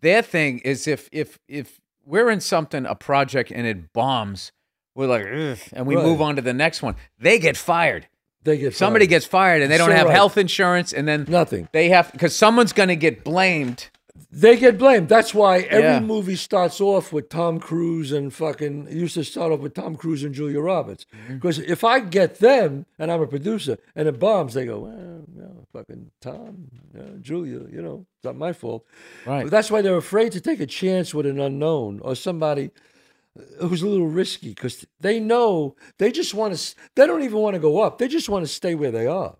[0.00, 4.50] their thing is if if if we're in something, a project, and it bombs,
[4.94, 5.26] we're like,
[5.72, 6.04] and we Right.
[6.04, 6.96] move on to the next one.
[7.18, 8.06] They get fired.
[8.44, 9.10] They get Somebody fired.
[9.10, 10.14] gets fired and they don't So have right.
[10.14, 11.68] health insurance, and then nothing.
[11.72, 13.90] they have because someone's gonna get blamed.
[14.30, 15.08] They get blamed.
[15.08, 16.00] That's why every Yeah.
[16.00, 20.22] movie starts off with Tom Cruise and fucking used to start off with Tom Cruise
[20.24, 21.06] and Julia Roberts.
[21.14, 21.34] Mm-hmm.
[21.34, 25.24] Because if I get them and I'm a producer and it bombs, they go, well,
[25.34, 28.84] no, fucking Tom, uh, Julia, you know, it's not my fault.
[29.26, 29.44] Right.
[29.44, 32.70] But that's why they're afraid to take a chance with an unknown or somebody
[33.60, 36.74] who's a little risky because they know they just want to.
[36.96, 37.98] They don't even want to go up.
[37.98, 39.36] They just want to stay where they are.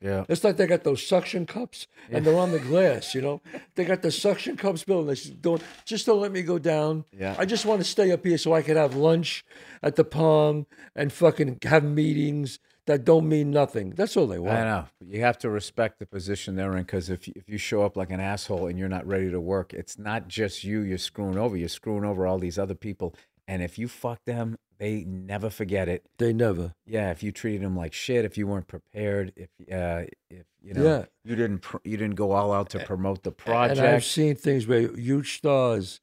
[0.00, 0.24] Yeah.
[0.28, 3.40] It's like they got those suction cups and they're on the glass, you know?
[3.74, 6.58] They got the suction cups, built and they just don't, just don't let me go
[6.58, 7.04] down.
[7.16, 7.34] Yeah.
[7.38, 9.44] I just want to stay up here so I can have lunch
[9.82, 13.90] at the Palm and fucking have meetings that don't mean nothing.
[13.90, 14.58] That's all they want.
[14.58, 14.84] I know.
[15.06, 18.10] You have to respect the position they're in because if, if you show up like
[18.10, 21.56] an asshole and you're not ready to work, it's not just you you're screwing over.
[21.56, 23.14] You're screwing over all these other people.
[23.46, 26.06] And if you fuck them, they never forget it.
[26.18, 26.74] They never.
[26.86, 30.74] Yeah, if you treated them like shit, if you weren't prepared, if uh, if you
[30.74, 31.04] know Yeah.
[31.22, 33.78] you didn't pr- you didn't go all out to promote the project.
[33.78, 36.00] And I've seen things where huge stars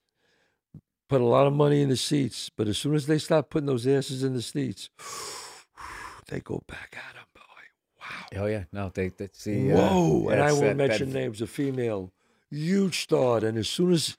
[1.09, 3.65] put a lot of money in the seats, but as soon as they start putting
[3.65, 4.89] those asses in the seats,
[6.27, 8.01] they go back at them, boy.
[8.37, 8.43] Wow.
[8.43, 10.29] Oh yeah, no, they that's the uh, Whoa!
[10.29, 11.41] and I won't that- that mention names.
[11.41, 12.11] A female,
[12.51, 14.17] huge star, and as soon as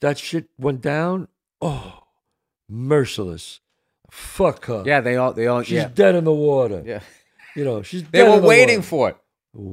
[0.00, 1.28] that shit went down,
[1.60, 2.04] oh,
[2.70, 3.60] merciless.
[4.10, 4.82] Fuck her.
[4.86, 6.82] Yeah, they all they all she's yeah dead in the water.
[6.84, 7.00] yeah.
[7.54, 8.86] You know, she's They were the waiting water.
[8.88, 9.16] for it.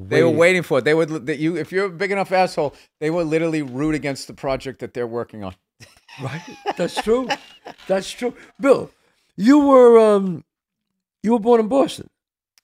[0.10, 0.86] They were waiting for it.
[0.86, 4.28] They would that you if you're a big enough asshole, they would literally root against
[4.28, 5.56] the project that they're working on.
[6.24, 6.42] Right?
[6.78, 7.28] That's true.
[7.88, 8.34] That's true.
[8.58, 8.90] Bill,
[9.36, 10.46] you were um,
[11.24, 12.10] you were born in Boston.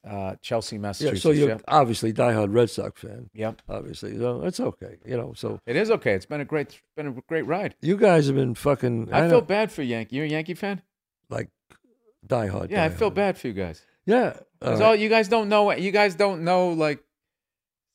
[0.08, 1.22] Uh, Chelsea, Yeah, Massachusetts.
[1.22, 1.62] so you're yep.
[1.68, 3.30] obviously diehard Red Sox fan.
[3.34, 3.62] Yep.
[3.70, 4.96] Obviously, so that's okay.
[5.06, 6.14] You know, so It is okay.
[6.14, 7.76] It's been a great been a great ride.
[7.82, 9.10] you guys have been fucking.
[9.12, 10.16] I, know, feel bad for Yankee.
[10.16, 10.82] You're a Yankee fan?
[11.30, 11.50] like
[12.36, 12.72] diehard.
[12.72, 13.86] Yeah, I feel bad for you guys.
[14.06, 14.38] Yeah.
[14.62, 17.00] 'Cause uh, all you guys don't know you guys don't know like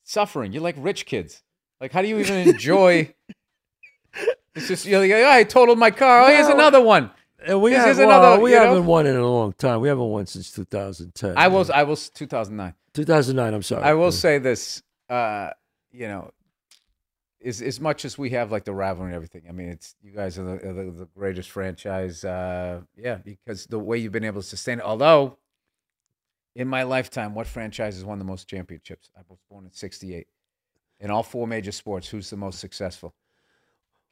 [0.05, 0.53] suffering.
[0.53, 1.43] You're like rich kids.
[1.81, 3.15] Like how do you even enjoy
[4.55, 6.23] It's just you're like, oh, I totaled my car.
[6.23, 7.11] Oh, here's Well, another one.
[7.47, 9.81] and we this have, is another, well, we haven't won in a long time.
[9.83, 11.35] We haven't won since 2010.
[11.37, 12.73] I was I was 2009.
[12.95, 13.55] 2009.
[13.55, 13.83] I'm sorry.
[13.83, 15.51] I will say this, uh,
[15.93, 16.31] you know,
[17.47, 19.45] as as much as we have like the rivalry and everything.
[19.49, 22.25] I mean, it's you guys are the, are the, the greatest franchise.
[22.25, 24.85] Uh, yeah, because the way you've been able to sustain it.
[24.85, 25.39] Although,
[26.55, 29.11] in my lifetime, what franchise has won the most championships?
[29.17, 30.27] I was born in '68.
[30.99, 33.15] In all four major sports, who's the most successful?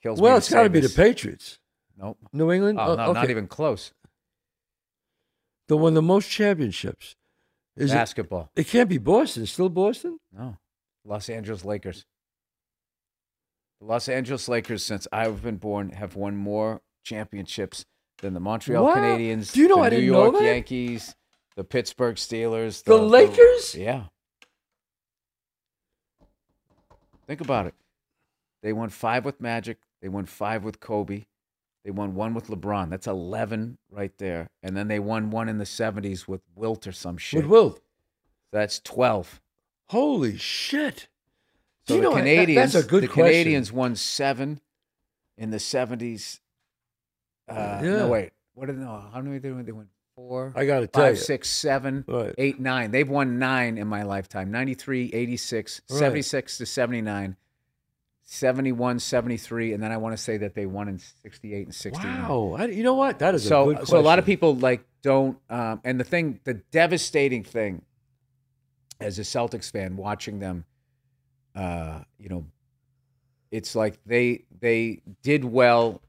[0.03, 0.89] Kills Well, it's got to be the.
[0.89, 1.59] Patriots.
[1.97, 2.19] Nope.
[2.33, 2.79] New England.
[2.81, 3.13] Oh, no, okay.
[3.13, 3.93] not even close.
[5.69, 7.17] They won the most championships.
[7.77, 7.95] Is it?
[7.95, 8.51] Basketball.
[8.55, 9.47] It can't be Boston.
[9.47, 10.19] Still Boston?
[10.33, 10.59] No.
[11.05, 12.05] Los Angeles Lakers.
[13.85, 17.85] The Los Angeles Lakers, since I've been born, have won more championships
[18.23, 18.95] than the Montreal Wow.
[18.95, 20.45] Canadiens, Do you know the I New didn't know York that?
[20.45, 21.15] Yankees,
[21.55, 22.83] the Pittsburgh Steelers.
[22.83, 23.75] The Lakers?
[23.75, 24.05] yeah.
[27.27, 27.75] Think about it.
[28.63, 29.77] They won five with Magic.
[30.01, 31.25] They won five with Kobe.
[31.85, 32.89] They won one with LeBron.
[32.89, 34.49] That's 11 right there.
[34.63, 37.43] And then they won one in the 70s with Wilt or some shit.
[37.43, 37.81] With Wilt.
[38.51, 39.43] That's 12.
[39.91, 41.09] Holy shit.
[41.87, 43.53] So you the know, Canadiens, that's a good the question.
[43.53, 44.61] Canadiens won seven
[45.37, 46.41] in the seventies.
[47.49, 47.97] Uh, Yeah.
[47.99, 48.33] No, wait.
[48.55, 48.79] What did?
[48.79, 49.67] No, how many did they win?
[49.67, 51.17] They won four, I got to tell you.
[51.17, 52.33] six, seven, Right.
[52.39, 52.91] eight, nine.
[52.93, 55.99] They've won nine in my lifetime 93, 86, Right.
[55.99, 57.37] 76 to 79,
[58.23, 59.73] 71, 73.
[59.73, 62.23] And then I want to say that they won in 68 and 69.
[62.29, 62.57] Wow.
[62.59, 63.19] I, you know what?
[63.19, 65.37] That is a So, so a lot of people like don't.
[65.51, 67.83] Um, and the thing, the devastating thing,
[69.01, 70.65] as a Celtics fan, watching them,
[71.55, 72.45] uh, you know,
[73.51, 76.01] it's like they they did well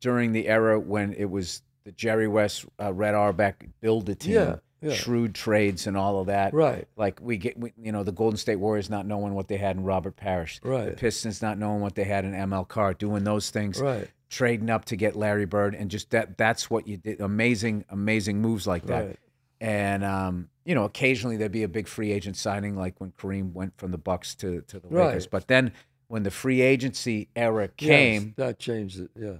[0.00, 4.34] during the era when it was the Jerry West, uh, Red Auerbach build a team,
[4.34, 4.92] Yeah, yeah.
[4.94, 6.52] shrewd trades, and all of that.
[6.54, 6.86] Right.
[6.96, 9.76] Like we get, we, you know, the Golden State Warriors not knowing what they had
[9.76, 13.50] in Robert Parish, the Pistons not knowing what they had in ML Carr, doing those
[13.50, 14.08] things Right.
[14.28, 17.20] trading up to get Larry Bird, and just that that's what you did.
[17.20, 19.06] Amazing, amazing moves like that.
[19.06, 19.18] Right.
[19.60, 23.52] And um, you know, occasionally there'd be a big free agent signing, like when Kareem
[23.52, 25.24] went from the Bucks to to the Lakers.
[25.24, 25.30] Right.
[25.30, 25.72] But then
[26.06, 29.10] when the free agency era Yes, came, that changed it.
[29.18, 29.36] Yeah.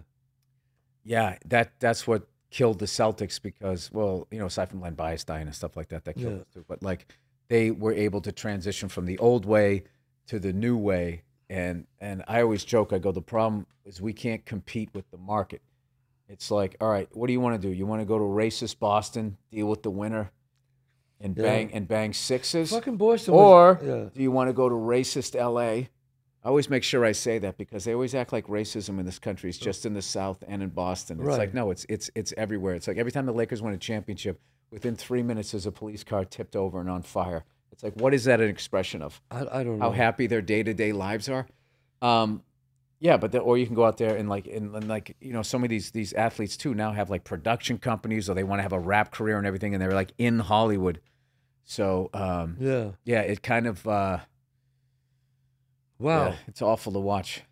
[1.05, 5.25] yeah, that that's what killed the Celtics because, well, you know, aside from Len Bias
[5.25, 6.41] dying and stuff like that, that killed Yeah.
[6.41, 6.65] us too.
[6.67, 7.07] But like
[7.49, 9.85] they were able to transition from the old way
[10.27, 11.23] to the new way.
[11.51, 15.17] And and I always joke, I go, the problem is we can't compete with the
[15.19, 15.63] market.
[16.29, 17.73] It's like, all right, what do you want to do?
[17.75, 20.31] You want to go to racist Boston, deal with the winner,
[21.21, 21.43] and Yeah.
[21.43, 23.35] bang and bang sixes, Fucking Boston.
[23.35, 24.09] or was, yeah.
[24.15, 25.89] do you want to go to racist LA?
[26.45, 29.19] I always make sure I say that because they always act like racism in this
[29.19, 31.19] country is just in the South and in Boston.
[31.19, 31.39] It's Right.
[31.39, 32.75] like no, it's it's it's everywhere.
[32.75, 36.05] It's like every time the Lakers win a championship, within three minutes there's a police
[36.05, 37.45] car tipped over and on fire.
[37.73, 39.21] It's like what is that an expression of?
[39.31, 39.87] I, I don't know.
[39.87, 41.47] How happy their day to day lives are.
[42.01, 42.43] Um,
[43.01, 45.33] yeah, but the, or you can go out there and like and, and like you
[45.33, 48.59] know some of these these athletes too now have like production companies or they want
[48.59, 51.01] to have a rap career and everything and they're like in Hollywood.
[51.65, 52.91] So um, Yeah.
[53.05, 53.87] yeah, it kind of.
[53.87, 54.19] Uh,
[55.99, 56.27] Wow.
[56.29, 57.43] yeah, it's awful to watch.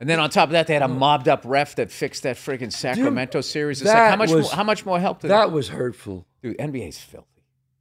[0.00, 2.36] And then on top of that, they had a mobbed up ref that fixed that
[2.36, 3.80] friggin' Sacramento series.
[3.82, 6.26] It's like how much was- more, how much more help did That was hurtful.
[6.42, 6.56] dude?
[6.58, 7.33] NBA's filthy.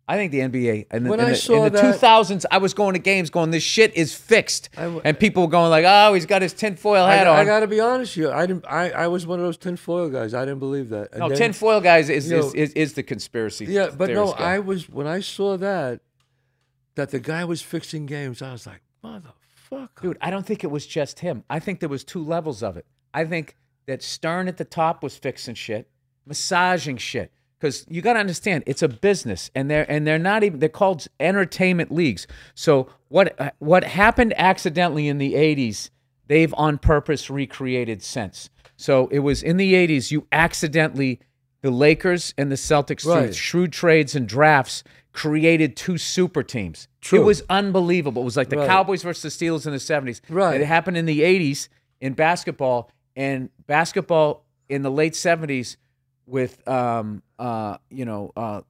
[0.05, 2.57] I think the NBA and When in I the, saw in the that- 2000s, I
[2.57, 5.85] was going to games going, this shit is fixed, w- and people were going like,
[5.87, 7.37] oh, he's got his tinfoil hat I on.
[7.39, 8.31] I got to be honest with you.
[8.31, 8.65] I didn't.
[8.67, 10.33] I, I was one of those tinfoil guys.
[10.33, 11.11] I didn't believe that.
[11.11, 13.65] And no, then- tinfoil guys is, you is, know- is is the conspiracy.
[13.65, 14.55] Yeah, but no, guy.
[14.55, 16.01] I was when I saw that
[16.95, 18.41] that the guy was fixing games.
[18.41, 20.01] I was like, motherfucker.
[20.01, 21.45] Dude, I don't think it was just him.
[21.49, 22.85] I think there was two levels of it.
[23.13, 25.89] I think that Stern at the top was fixing shit,
[26.25, 27.31] massaging shit.
[27.63, 30.67] Because you got to understand, it's a business, and they're and they're not even they're
[30.67, 32.27] called entertainment leagues.
[32.55, 35.89] So what what happened accidentally in the '80s,
[36.27, 38.49] they've on purpose recreated since.
[38.75, 41.21] So it was in the '80s you accidentally
[41.61, 46.89] the Lakers and the Celtics through shrewd trades and drafts created two super teams.
[46.99, 47.21] True.
[47.21, 48.23] It was unbelievable.
[48.23, 48.67] It was like the Right.
[48.67, 50.19] Cowboys versus the Steelers in the 70s.
[50.27, 50.59] Right.
[50.59, 51.69] It happened in the 80s
[52.01, 55.77] in basketball, and basketball in the late 70s
[56.25, 58.61] with, um, uh, you know, uh,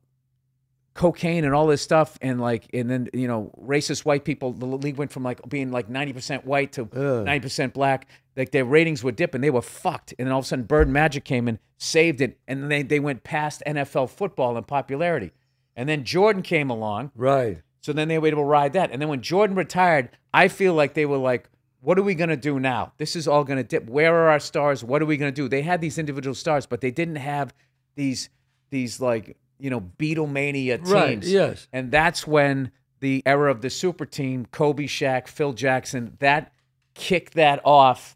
[0.93, 4.51] cocaine and all this stuff, and like, and then you know, racist white people.
[4.53, 7.25] The league went from like being like 90% white to Ugh.
[7.25, 8.07] 90% black.
[8.35, 10.13] Like their ratings were dipping, they were fucked.
[10.17, 12.99] And then all of a sudden, Bird Magic came and saved it, and they they
[12.99, 15.31] went past NFL football in popularity.
[15.75, 17.11] And then Jordan came along.
[17.15, 17.61] Right.
[17.81, 18.91] So then they were able to ride that.
[18.91, 21.49] And then when Jordan retired, I feel like they were like,
[21.83, 22.93] what are we going to do now?
[22.97, 23.89] This is all going to dip.
[23.89, 24.83] Where are our stars?
[24.83, 25.49] What are we going to do?
[25.49, 27.53] They had these individual stars, but they didn't have
[27.95, 28.29] these
[28.69, 30.91] these like, you know, Beatlemania teams.
[30.91, 31.67] Right, yes.
[31.73, 36.53] And that's when the era of the super team, Kobe, Shaq, Phil Jackson, that
[36.93, 38.15] kicked that off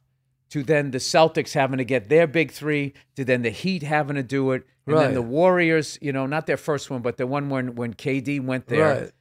[0.50, 4.16] to then the Celtics having to get their big three, to then the Heat having
[4.16, 7.28] to do it, and then the Warriors, you know, not their first one, but the
[7.28, 9.12] one when when KD went there.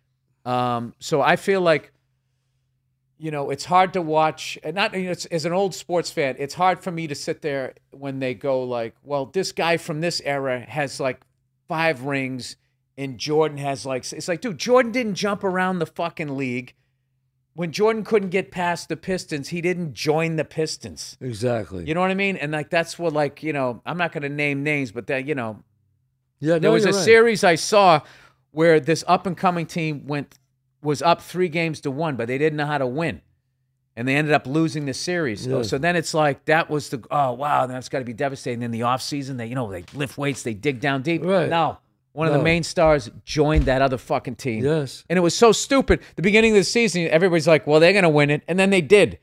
[0.46, 0.76] Right.
[0.76, 1.92] Um, so I feel like,
[3.18, 4.58] you know, it's hard to watch.
[4.62, 7.14] And not you know, it's, as an old sports fan, it's hard for me to
[7.14, 11.20] sit there when they go like, "Well, this guy from this era has like
[11.68, 12.56] five rings,
[12.98, 16.74] and Jordan has like." It's like, dude, Jordan didn't jump around the fucking league.
[17.54, 21.16] When Jordan couldn't get past the Pistons, he didn't join the Pistons.
[21.22, 21.86] Exactly.
[21.86, 22.36] You know what I mean?
[22.36, 25.26] And like that's what like you know, I'm not going to name names, but that
[25.26, 25.62] you know,
[26.38, 26.58] yeah.
[26.58, 27.04] there no, was a right.
[27.04, 28.02] series I saw
[28.50, 30.38] where this up and coming team went
[30.86, 33.20] was up three games to one, but they didn't know how to win.
[33.96, 35.42] And they ended up losing the series.
[35.42, 38.60] So, so then it's like that was the oh wow, that's got to be devastating.
[38.60, 41.24] Then the offseason, they you know, they lift weights, they dig down deep.
[41.24, 41.48] Right.
[41.48, 41.78] No.
[42.12, 44.64] One of the main stars joined that other fucking team.
[44.64, 45.04] Yes.
[45.10, 46.00] And it was so stupid.
[46.14, 48.42] The beginning of the season, everybody's like, well, they're gonna win it.
[48.48, 49.18] And then they did.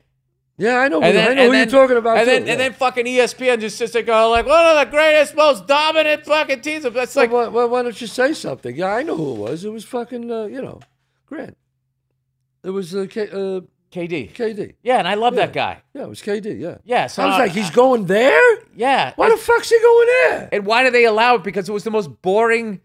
[0.56, 1.02] Yeah, I know.
[1.02, 2.18] And then, I know who then- you're talking about.
[2.18, 2.52] And too, then, yeah.
[2.52, 6.24] and then fucking ESPN just sits there going like, one of the greatest, most dominant
[6.24, 6.84] fucking teams.
[6.84, 8.74] That's like, well, why, why, why don't you say something?
[8.76, 9.64] Yeah, I know who it was.
[9.64, 10.80] It was fucking, uh, you know,
[11.26, 11.56] Grant.
[12.62, 13.60] It was uh, K, uh,
[13.92, 14.32] KD.
[14.32, 14.74] KD.
[14.82, 15.46] Yeah, and I love Yeah.
[15.46, 15.82] that guy.
[15.94, 16.58] Yeah, it was KD.
[16.58, 16.78] Yeah.
[16.84, 18.58] Yeah, so I was I- like, he's going there.
[18.74, 19.12] Yeah.
[19.16, 20.48] Why the fuck's he going there?
[20.52, 21.42] and why do they allow it?
[21.44, 22.80] Because it was the most boring.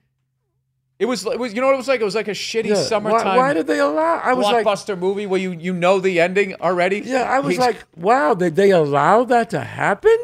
[0.99, 1.25] It was.
[1.25, 1.53] It was.
[1.53, 2.01] You know what it was like?
[2.01, 4.17] It was like a shitty Yeah, summertime Why, why did they allow?
[4.21, 6.99] I was like, blockbuster movie where you you know the ending already.
[7.05, 10.17] yeah, I was He's- like, wow, did they allow that to happen?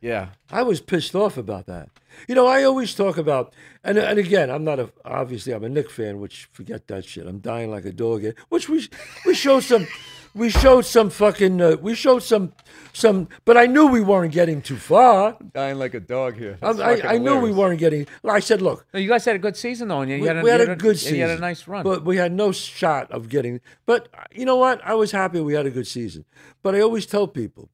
[0.00, 0.28] yeah.
[0.50, 1.90] I was pissed off about that.
[2.28, 5.68] You know, I always talk about, and and again, I'm not a obviously I'm a
[5.68, 7.26] Knick fan, which forget that shit.
[7.26, 8.22] I'm dying like a dog.
[8.22, 8.88] here, Which we
[9.26, 9.86] we showed some,
[10.34, 12.52] we showed some fucking, uh, we showed some
[12.92, 15.36] some, but I knew we weren't getting too far.
[15.52, 16.58] Dying like a dog here.
[16.62, 18.06] I, I, I knew we weren't getting.
[18.24, 20.36] I said, look, No, you guys had a good season though, and you we, had
[20.38, 21.16] a, we had you a good and season.
[21.16, 21.82] You had a nice run.
[21.84, 23.60] but we had no shot of getting.
[23.86, 24.80] But you know what?
[24.84, 26.24] I was happy we had a good season.
[26.62, 27.70] But I always tell people,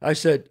[0.00, 0.50] I said,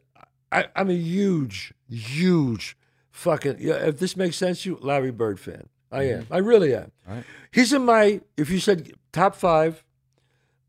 [0.51, 2.77] I, I'm a huge, huge
[3.13, 3.57] fucking.
[3.59, 5.69] Yeah, if this makes sense to you, Larry Bird fan.
[5.91, 6.27] I am.
[6.29, 6.91] I really am.
[7.07, 7.23] Right.
[7.51, 8.19] He's in my.
[8.35, 9.85] If you said top five,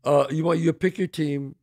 [0.05, 1.55] uh, you want you pick your team.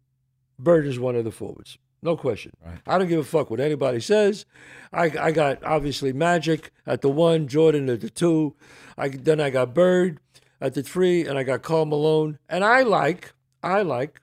[0.59, 2.53] Bird is one of the forwards, no question.
[2.65, 2.79] Right.
[2.87, 4.45] I don't give a fuck what anybody says.
[4.93, 8.55] I, I got obviously Magic at the one, Jordan at the two.
[8.99, 10.21] I then I got Bird
[10.61, 12.39] at the three, and I got Karl Malone.
[12.49, 14.21] And I like, I like,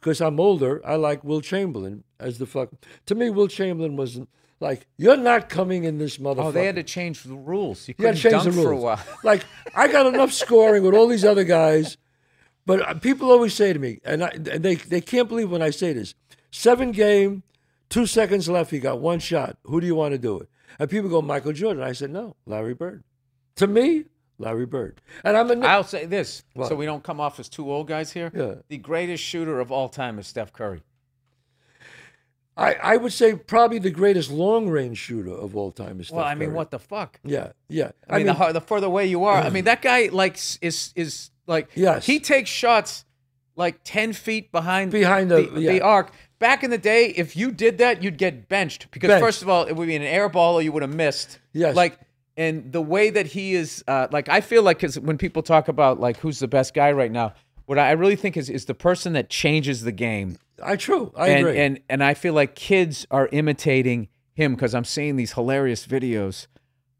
[0.00, 0.80] because I'm older.
[0.86, 2.70] I like Wilt Chamberlain as the fuck.
[3.06, 4.20] To me, Wilt Chamberlain was
[4.64, 6.44] like, you're not coming in this motherfucker.
[6.46, 7.86] oh, they had to change the rules.
[7.86, 8.64] You You couldn't to change the rules.
[8.66, 9.00] for a while.
[9.22, 11.96] like I got enough scoring with all these other guys,
[12.66, 15.62] but uh, people always say to me, and, I, and they they can't believe when
[15.62, 16.14] I say this:
[16.50, 17.42] seven game,
[17.90, 19.56] two seconds left, you got one shot.
[19.64, 20.48] Who do you want to do it?
[20.78, 21.82] And people go Michael Jordan.
[21.82, 23.04] I said no, Larry Bird.
[23.56, 24.06] To me,
[24.38, 25.00] Larry Bird.
[25.22, 26.68] And I'm a I'll say this, What?
[26.68, 28.32] so we don't come off as two old guys here.
[28.34, 28.54] Yeah.
[28.68, 30.82] The greatest shooter of all time is Steph Curry.
[32.56, 36.06] I, I would say probably the greatest long range shooter of all time is.
[36.06, 36.56] Steph Well, I mean, Curry.
[36.56, 37.18] what the fuck?
[37.24, 37.90] Yeah, yeah.
[38.08, 41.30] I mean, the, the further away you are, I mean, that guy like is is
[41.46, 42.06] like Yes.
[42.06, 43.04] he takes shots
[43.56, 45.78] like ten feet behind Behind the- the, yeah.
[45.82, 46.12] arc.
[46.38, 49.24] Back in the day, if you did that, you'd get benched because Benched.
[49.24, 51.38] first of all, it would be an air ball or you would have missed.
[51.52, 51.74] Yes.
[51.74, 51.98] like
[52.36, 55.68] and the way that he is, uh, like I feel like because when people talk
[55.68, 57.32] about like who's the best guy right now,
[57.66, 60.36] what I really think is is the person that changes the game.
[60.62, 61.12] I true.
[61.16, 61.58] I and, agree.
[61.60, 66.46] And and I feel like kids are imitating him because I'm seeing these hilarious videos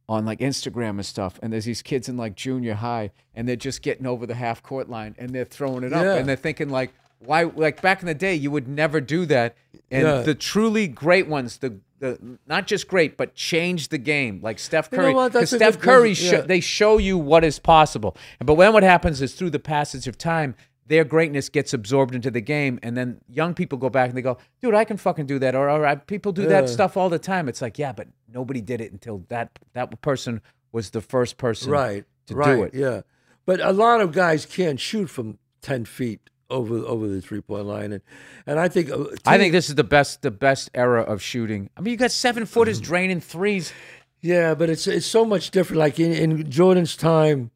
[0.08, 3.56] on like Instagram and stuff, and there's these kids in like junior high, and they're
[3.56, 6.16] just getting over the half court line, and they're throwing it up, Yeah.
[6.16, 7.44] and they're thinking like, why?
[7.44, 9.56] Like back in the day, you would never do that,
[9.90, 10.22] and Yeah.
[10.22, 14.90] the truly great ones, the the not just great, but change the game, like Steph
[14.92, 15.28] You know Curry.
[15.30, 16.30] That's a Steph Curry, yeah.
[16.30, 20.06] sho- they show you what is possible, but then what happens is through the passage
[20.06, 20.54] of time.
[20.86, 24.22] Their greatness gets absorbed into the game, and then young people go back and they
[24.22, 26.70] go, "Dude, I can fucking do that," or, or I, people do that Yeah.
[26.70, 27.48] stuff all the time.
[27.48, 31.70] It's like, yeah, but nobody did it until that that person was the first person
[31.70, 32.04] right.
[32.26, 32.56] to right.
[32.56, 32.74] do it.
[32.74, 33.00] Yeah.
[33.46, 37.64] But a lot of guys can't shoot from ten feet over over the three point
[37.66, 38.02] line, and
[38.46, 41.70] and I think uh, I think this is the best the best era of shooting.
[41.76, 42.84] I mean, you got seven footers Mm.
[42.84, 43.72] draining threes.
[44.20, 45.78] Yeah, but it's it's so much different.
[45.80, 47.50] Like in, in Jordan's time,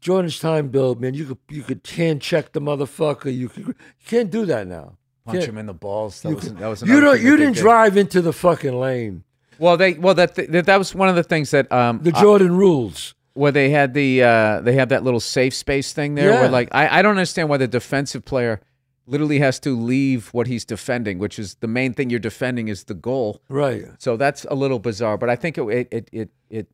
[0.00, 3.34] Jordan's time, Bill, man, you could you could hand check the motherfucker.
[3.34, 3.74] You could you
[4.06, 4.96] can't do that now.
[5.26, 6.22] Punch him in the balls.
[6.22, 7.60] That you was could- that was you don't you didn't did.
[7.62, 9.24] drive into the fucking lane.
[9.58, 12.20] Well, they well that that, that was one of the things that um The I-
[12.20, 13.14] Jordan rules.
[13.34, 16.40] where they had the uh they have that little safe space thing there Yeah.
[16.40, 18.60] where like I I don't understand why the defensive player
[19.06, 22.84] literally has to leave what he's defending, which is the main thing you're defending is
[22.84, 23.42] the goal.
[23.48, 23.84] Right.
[23.98, 26.66] So that's a little bizarre, but I think it it it it, it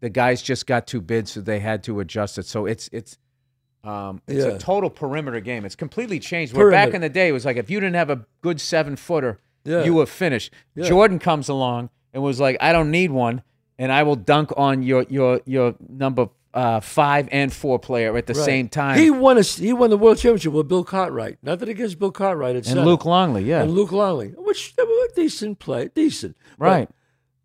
[0.00, 2.46] the guys just got too big, so they had to adjust it.
[2.46, 3.18] So it's it's
[3.84, 4.52] um it's Yeah.
[4.52, 5.64] a total perimeter game.
[5.64, 6.52] It's completely changed.
[6.54, 8.96] Where back in the day, it was like if you didn't have a good seven
[8.96, 9.84] footer, Yeah.
[9.84, 10.52] you were finished.
[10.74, 10.86] Yeah.
[10.88, 13.42] Jordan comes along and was like, I don't need one,
[13.78, 18.26] and I will dunk on your your your number uh, five and four player at
[18.26, 18.44] the Right.
[18.44, 18.98] same time.
[18.98, 21.38] He won a he won the world championship with Bill Cartwright.
[21.42, 22.56] Nothing against Bill Cartwright.
[22.56, 22.84] At and.
[22.84, 26.36] Luke Longley, yeah, and Luke Longley, which they were a decent play, decent.
[26.58, 26.88] But- right.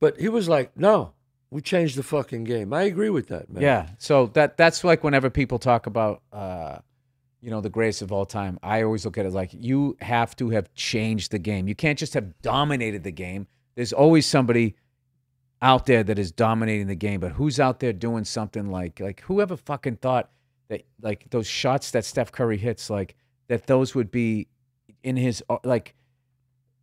[0.01, 1.13] But, he was like, no,
[1.51, 2.73] we changed the fucking game.
[2.73, 3.63] I agree with that, man.
[3.63, 3.89] Yeah.
[3.97, 6.79] So that that's like whenever people talk about uh
[7.41, 10.35] you know the greatest of all time, I always look at it like you have
[10.37, 11.67] to have changed the game.
[11.67, 13.47] You can't just have dominated the game.
[13.75, 14.75] There's always somebody
[15.61, 19.21] out there that is dominating the game, but who's out there doing something like like
[19.21, 20.31] whoever fucking thought
[20.69, 23.15] that like those shots that Steph Curry hits like
[23.47, 24.47] that those would be
[25.03, 25.93] in his uh, like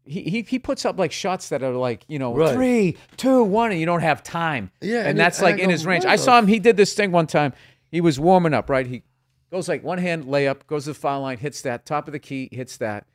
[0.05, 2.55] he, he he puts up like shots that are like you know Right.
[2.55, 4.71] three two one and you don't have time.
[4.81, 6.05] Yeah, and, and that's it- and like in go, his range.
[6.05, 7.53] I saw him he did this thing one time.
[7.91, 8.87] He was warming up right?
[8.87, 9.03] He
[9.51, 12.19] goes like one hand layup goes to the foul line hits that top of the
[12.19, 13.07] key hits that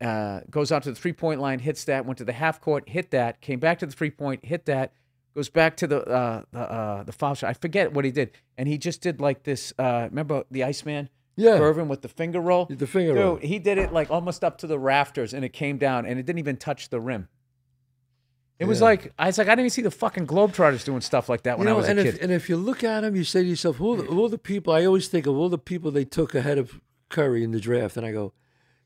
[0.00, 2.88] uh, goes out to the three point line hits that went to the half court
[2.88, 4.92] hit that came back to the three point hit that
[5.34, 7.50] goes back to the uh, the uh, the foul shot.
[7.50, 8.30] I forget what he did.
[8.56, 11.58] And he just did like this uh, remember the Iceman Yeah.
[11.58, 13.36] curving with the finger roll The finger Dude, roll.
[13.36, 16.26] he did it like almost up to the rafters and it came down and it
[16.26, 17.28] didn't even touch the rim.
[18.60, 18.84] It was Yeah.
[18.84, 21.58] like I was like I didn't even see the fucking Globetrotters doing stuff like that
[21.58, 22.14] when you know, I was a and kid.
[22.14, 24.24] if and if you look at him, you say to yourself, who are, the, who
[24.24, 24.72] are the people?
[24.72, 27.96] I always think of all the people they took ahead of Curry in the draft,
[27.96, 28.32] and I go,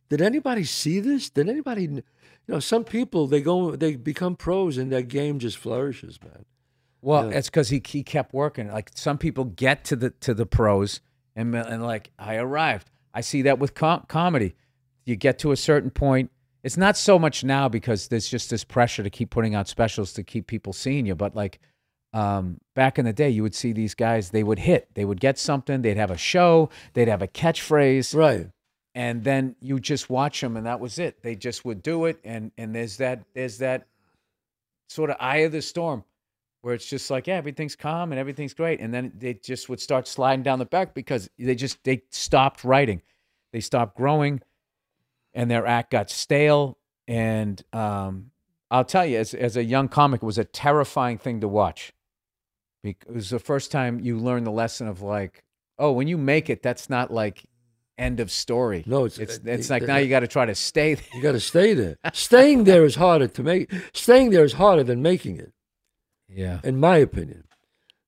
[0.08, 1.28] did anybody see this?
[1.28, 1.82] Did anybody?
[1.82, 2.02] You
[2.46, 6.46] know, some people they go, they become pros, and their game just flourishes, man.
[7.02, 7.36] well, yeah.
[7.38, 8.68] it's because he he kept working.
[8.72, 11.00] Like some people get to the to the pros
[11.38, 12.90] and and like I arrived.
[13.14, 14.54] I see that with com- comedy.
[15.06, 16.30] You get to a certain point.
[16.62, 20.12] It's not so much now because there's just this pressure to keep putting out specials
[20.14, 21.14] to keep people seeing you.
[21.14, 21.60] But like
[22.12, 24.30] um, back in the day, you would see these guys.
[24.30, 24.88] They would hit.
[24.94, 25.82] They would get something.
[25.82, 26.68] They'd have a show.
[26.94, 28.14] They'd have a catchphrase.
[28.14, 28.48] Right.
[28.94, 32.18] and then you just watch them and that was it they just would do it
[32.24, 33.86] and and there's that there's that
[34.88, 36.02] sort of eye of the storm
[36.62, 39.80] where it's just like yeah everything's calm and everything's great and then they just would
[39.80, 43.00] start sliding down the back because they just they stopped writing
[43.52, 44.40] they stopped growing
[45.34, 48.30] and their act got stale and um
[48.70, 51.92] i'll tell you as, as a young comic it was a terrifying thing to watch
[52.82, 55.42] because it was the first time you learned the lesson of like
[55.78, 57.44] oh when you make it that's not like
[57.98, 60.46] end of story No, it's- it's, uh, it's like uh, now you got to try
[60.46, 61.04] to stay there.
[61.14, 61.96] You got to stay there.
[62.12, 63.72] Staying there is harder to make.
[63.92, 65.52] Staying there is harder than making it,
[66.28, 67.44] yeah in my opinion.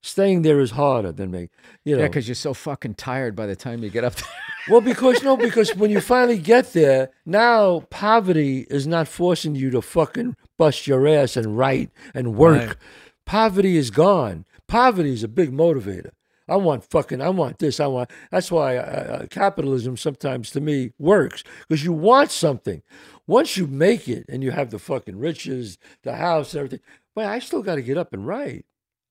[0.03, 1.51] Staying there is harder than make.
[1.85, 2.03] You know.
[2.03, 4.29] yeah because you're so fucking tired by the time you get up there
[4.69, 9.71] Well, because no, because when you finally get there, now poverty is not forcing you
[9.71, 12.67] to fucking bust your ass and write and work.
[12.67, 12.77] Right.
[13.25, 14.45] Poverty is gone.
[14.69, 16.11] Poverty is a big motivator.
[16.47, 17.23] I want fucking.
[17.23, 17.81] I want this.
[17.81, 18.11] I want.
[18.31, 22.83] That's why uh, uh, capitalism sometimes to me works because you want something.
[23.31, 26.81] Once you make it and you have the fucking riches, the house, and everything,
[27.15, 28.65] but I still got to get up and write.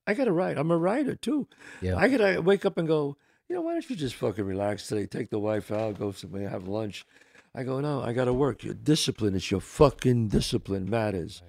[0.05, 0.57] I got to write.
[0.57, 1.47] I'm a writer too.
[1.81, 1.95] Yeah.
[1.95, 3.15] I got to wake up and go.
[3.47, 5.05] You know, why don't you just fucking relax today?
[5.05, 7.05] Take the wife out, go somewhere, have lunch.
[7.55, 8.63] I go, no, I got to work.
[8.63, 11.41] Your discipline it's your fucking discipline matters.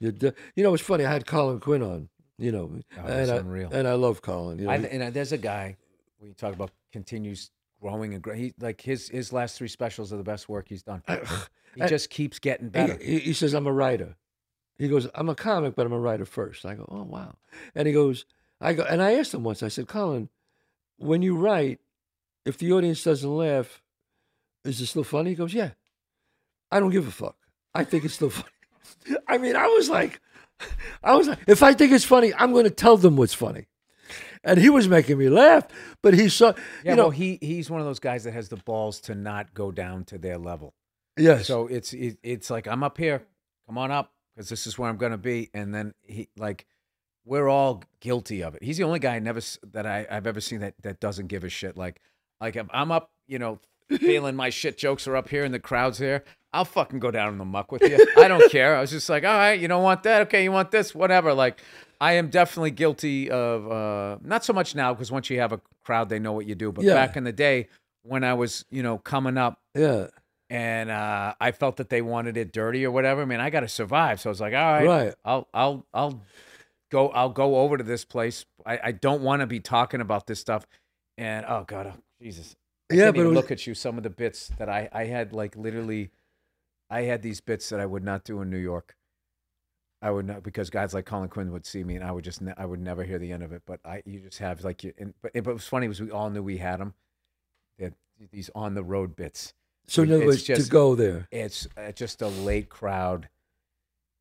[0.00, 1.04] Your di- you know, it's funny.
[1.04, 2.08] I had Colin Quinn on
[2.38, 3.68] You know, Oh, and I, unreal.
[3.72, 4.58] and I love Colin.
[4.58, 5.76] You know, I, and there's a guy
[6.18, 7.50] when you talk about continues
[7.80, 8.40] growing and growing.
[8.40, 11.02] He, like his his last three specials are the best work he's done.
[11.74, 12.96] He I- just keeps getting better.
[13.02, 14.16] he, he says, I'm a writer.
[14.78, 16.66] He goes, I'm a comic, but I'm a writer first.
[16.66, 17.36] I go, oh, wow.
[17.74, 18.26] And he goes,
[18.60, 20.28] I go, and I asked him once, I said, Colin,
[20.98, 21.80] when you write,
[22.44, 23.82] if the audience doesn't laugh,
[24.64, 25.30] is it still funny?
[25.30, 25.70] He goes, yeah.
[26.70, 27.36] I don't give a fuck.
[27.74, 28.48] I think it's still funny.
[29.26, 30.20] I mean, I was like,
[31.02, 33.66] I was like, if I think it's funny, I'm going to tell them what's funny.
[34.46, 35.66] And he was making me laugh,
[36.02, 38.48] but he saw, Yeah, you know, well, he he's one of those guys that has
[38.48, 40.72] the balls to not go down to their level.
[41.18, 43.22] yes, So it's it, it's like I'm up here,
[43.66, 45.50] come on up, because this is where I'm gonna be.
[45.52, 46.64] And then he like,
[47.24, 48.62] we're all guilty of it.
[48.62, 49.40] He's the only guy I never
[49.72, 51.76] that I, I've ever seen that that doesn't give a shit.
[51.76, 52.00] Like
[52.40, 53.58] like if I'm up, you know,
[53.98, 56.22] feeling my shit jokes are up here and the crowd's here.
[56.52, 58.06] I'll fucking go down in the muck with you.
[58.16, 58.76] I don't care.
[58.76, 60.22] I was just like, all right, you don't want that?
[60.22, 60.94] Okay, you want this?
[60.94, 61.34] Whatever.
[61.34, 61.60] Like,
[62.00, 65.60] I am definitely guilty of uh, not so much now because once you have a
[65.84, 66.72] crowd, they know what you do.
[66.72, 66.94] But Yeah.
[66.94, 67.68] back in the day
[68.02, 70.08] when I was, you know, coming up, yeah,
[70.50, 73.22] and uh, I felt that they wanted it dirty or whatever.
[73.22, 75.14] I mean, I got to survive, so I was like, all right, Right.
[75.24, 76.22] I'll, I'll, I'll
[76.90, 78.44] go, I'll go over to this place.
[78.64, 80.66] I, I don't want to be talking about this stuff,
[81.18, 82.54] and oh god, oh, Jesus,
[82.90, 83.74] I Yeah, but was- look at you.
[83.74, 86.10] Some of the bits that I, I had, like literally,
[86.90, 88.95] I had these bits that I would not do in New York.
[90.02, 92.42] I would not because guys like Colin Quinn would see me, and I would just,
[92.42, 93.62] ne- I would never hear the end of it.
[93.66, 96.10] But I, you just have like, you, and, but, but it was funny was we
[96.10, 96.94] all knew we had them.
[97.78, 97.94] They had
[98.30, 99.54] these on the road bits
[99.86, 101.28] So in other words, to go there.
[101.30, 103.28] it's uh, just a late crowd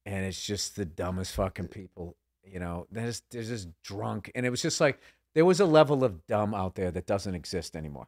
[0.05, 4.49] and it's just the dumbest fucking people you know there's there's just drunk and it
[4.49, 4.99] was just like
[5.33, 8.07] there was a level of dumb out there that doesn't exist anymore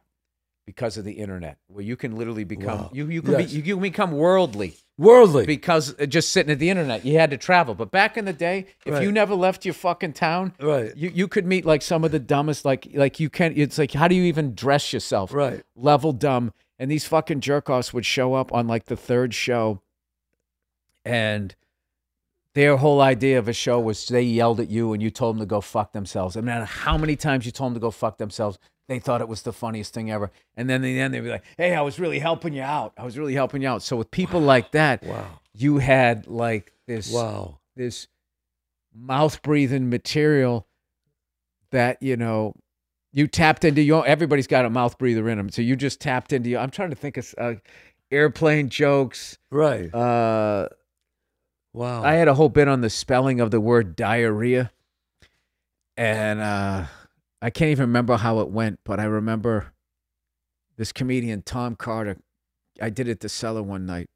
[0.68, 2.90] because of the internet where you can literally become Wow.
[2.92, 3.50] you you can Yes.
[3.52, 5.46] be, you can become worldly Worldly.
[5.46, 8.34] because uh, just sitting at the internet you had to travel but back in the
[8.34, 10.94] day if you never left your fucking town right.
[10.94, 13.92] you you could meet like some of the dumbest like like you can't it's like
[13.92, 15.62] how do you even dress yourself Right.
[15.74, 16.52] level dumb.
[16.80, 19.80] And these fucking jerk offs would show up on like the third show.
[21.04, 21.54] And
[22.54, 25.40] their whole idea of a show was they yelled at you and you told them
[25.40, 26.36] to go fuck themselves.
[26.36, 28.58] No matter how many times you told them to go fuck themselves,
[28.88, 30.30] they thought it was the funniest thing ever.
[30.56, 32.92] And then in the end, they'd be like, hey, I was really helping you out.
[32.96, 33.82] I was really helping you out.
[33.82, 35.40] So with people like that, Wow.
[35.54, 37.58] you had like this Wow.
[37.76, 38.08] this
[38.94, 40.66] mouth breathing material
[41.70, 42.54] that you know
[43.12, 46.32] you tapped into your everybody's got a mouth breather in them so you just tapped
[46.32, 47.54] into your i'm trying to think of uh,
[48.10, 49.94] airplane jokes Right.
[49.94, 50.68] uh
[51.74, 52.02] Wow.
[52.02, 54.72] i had a whole bit on the spelling of the word diarrhea
[55.96, 56.86] and uh
[57.42, 59.72] i can't even remember how it went but i remember
[60.76, 62.16] this comedian tom carter
[62.80, 64.08] i did it at the cellar one night.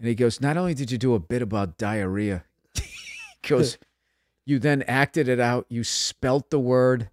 [0.00, 3.78] And he goes not only did you do a bit about diarrhea he goes
[4.46, 7.10] you then acted it out you spelt the word.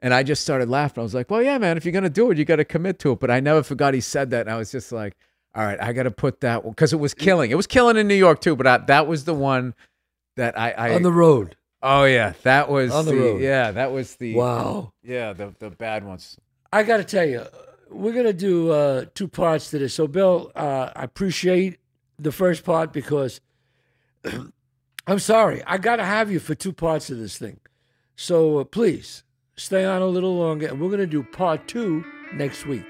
[0.00, 1.00] And i just started laughing.
[1.00, 3.12] I was like well yeah man if you're gonna do it you gotta commit to
[3.12, 3.20] it.
[3.20, 5.14] But i never forgot he said that and i was just like
[5.54, 7.50] all right i gotta put that one because it was killing.
[7.50, 9.74] It was killing in new york too but I, that was the one
[10.36, 11.56] that i, I on the road.
[11.82, 13.40] Oh yeah that was On the the, road.
[13.40, 14.92] yeah that was the Wow.
[15.02, 16.38] yeah the, the bad ones
[16.72, 17.42] I got to tell you,
[17.90, 19.94] we're going to do uh, two parts to this.
[19.94, 21.78] So, Bill, uh, I appreciate
[22.18, 23.40] the first part because
[25.06, 25.62] I'm sorry.
[25.64, 27.60] I got to have you for two parts of this thing.
[28.16, 29.22] So, uh, please
[29.56, 30.66] stay on a little longer.
[30.66, 32.04] And we're going to do part two
[32.34, 32.84] next week.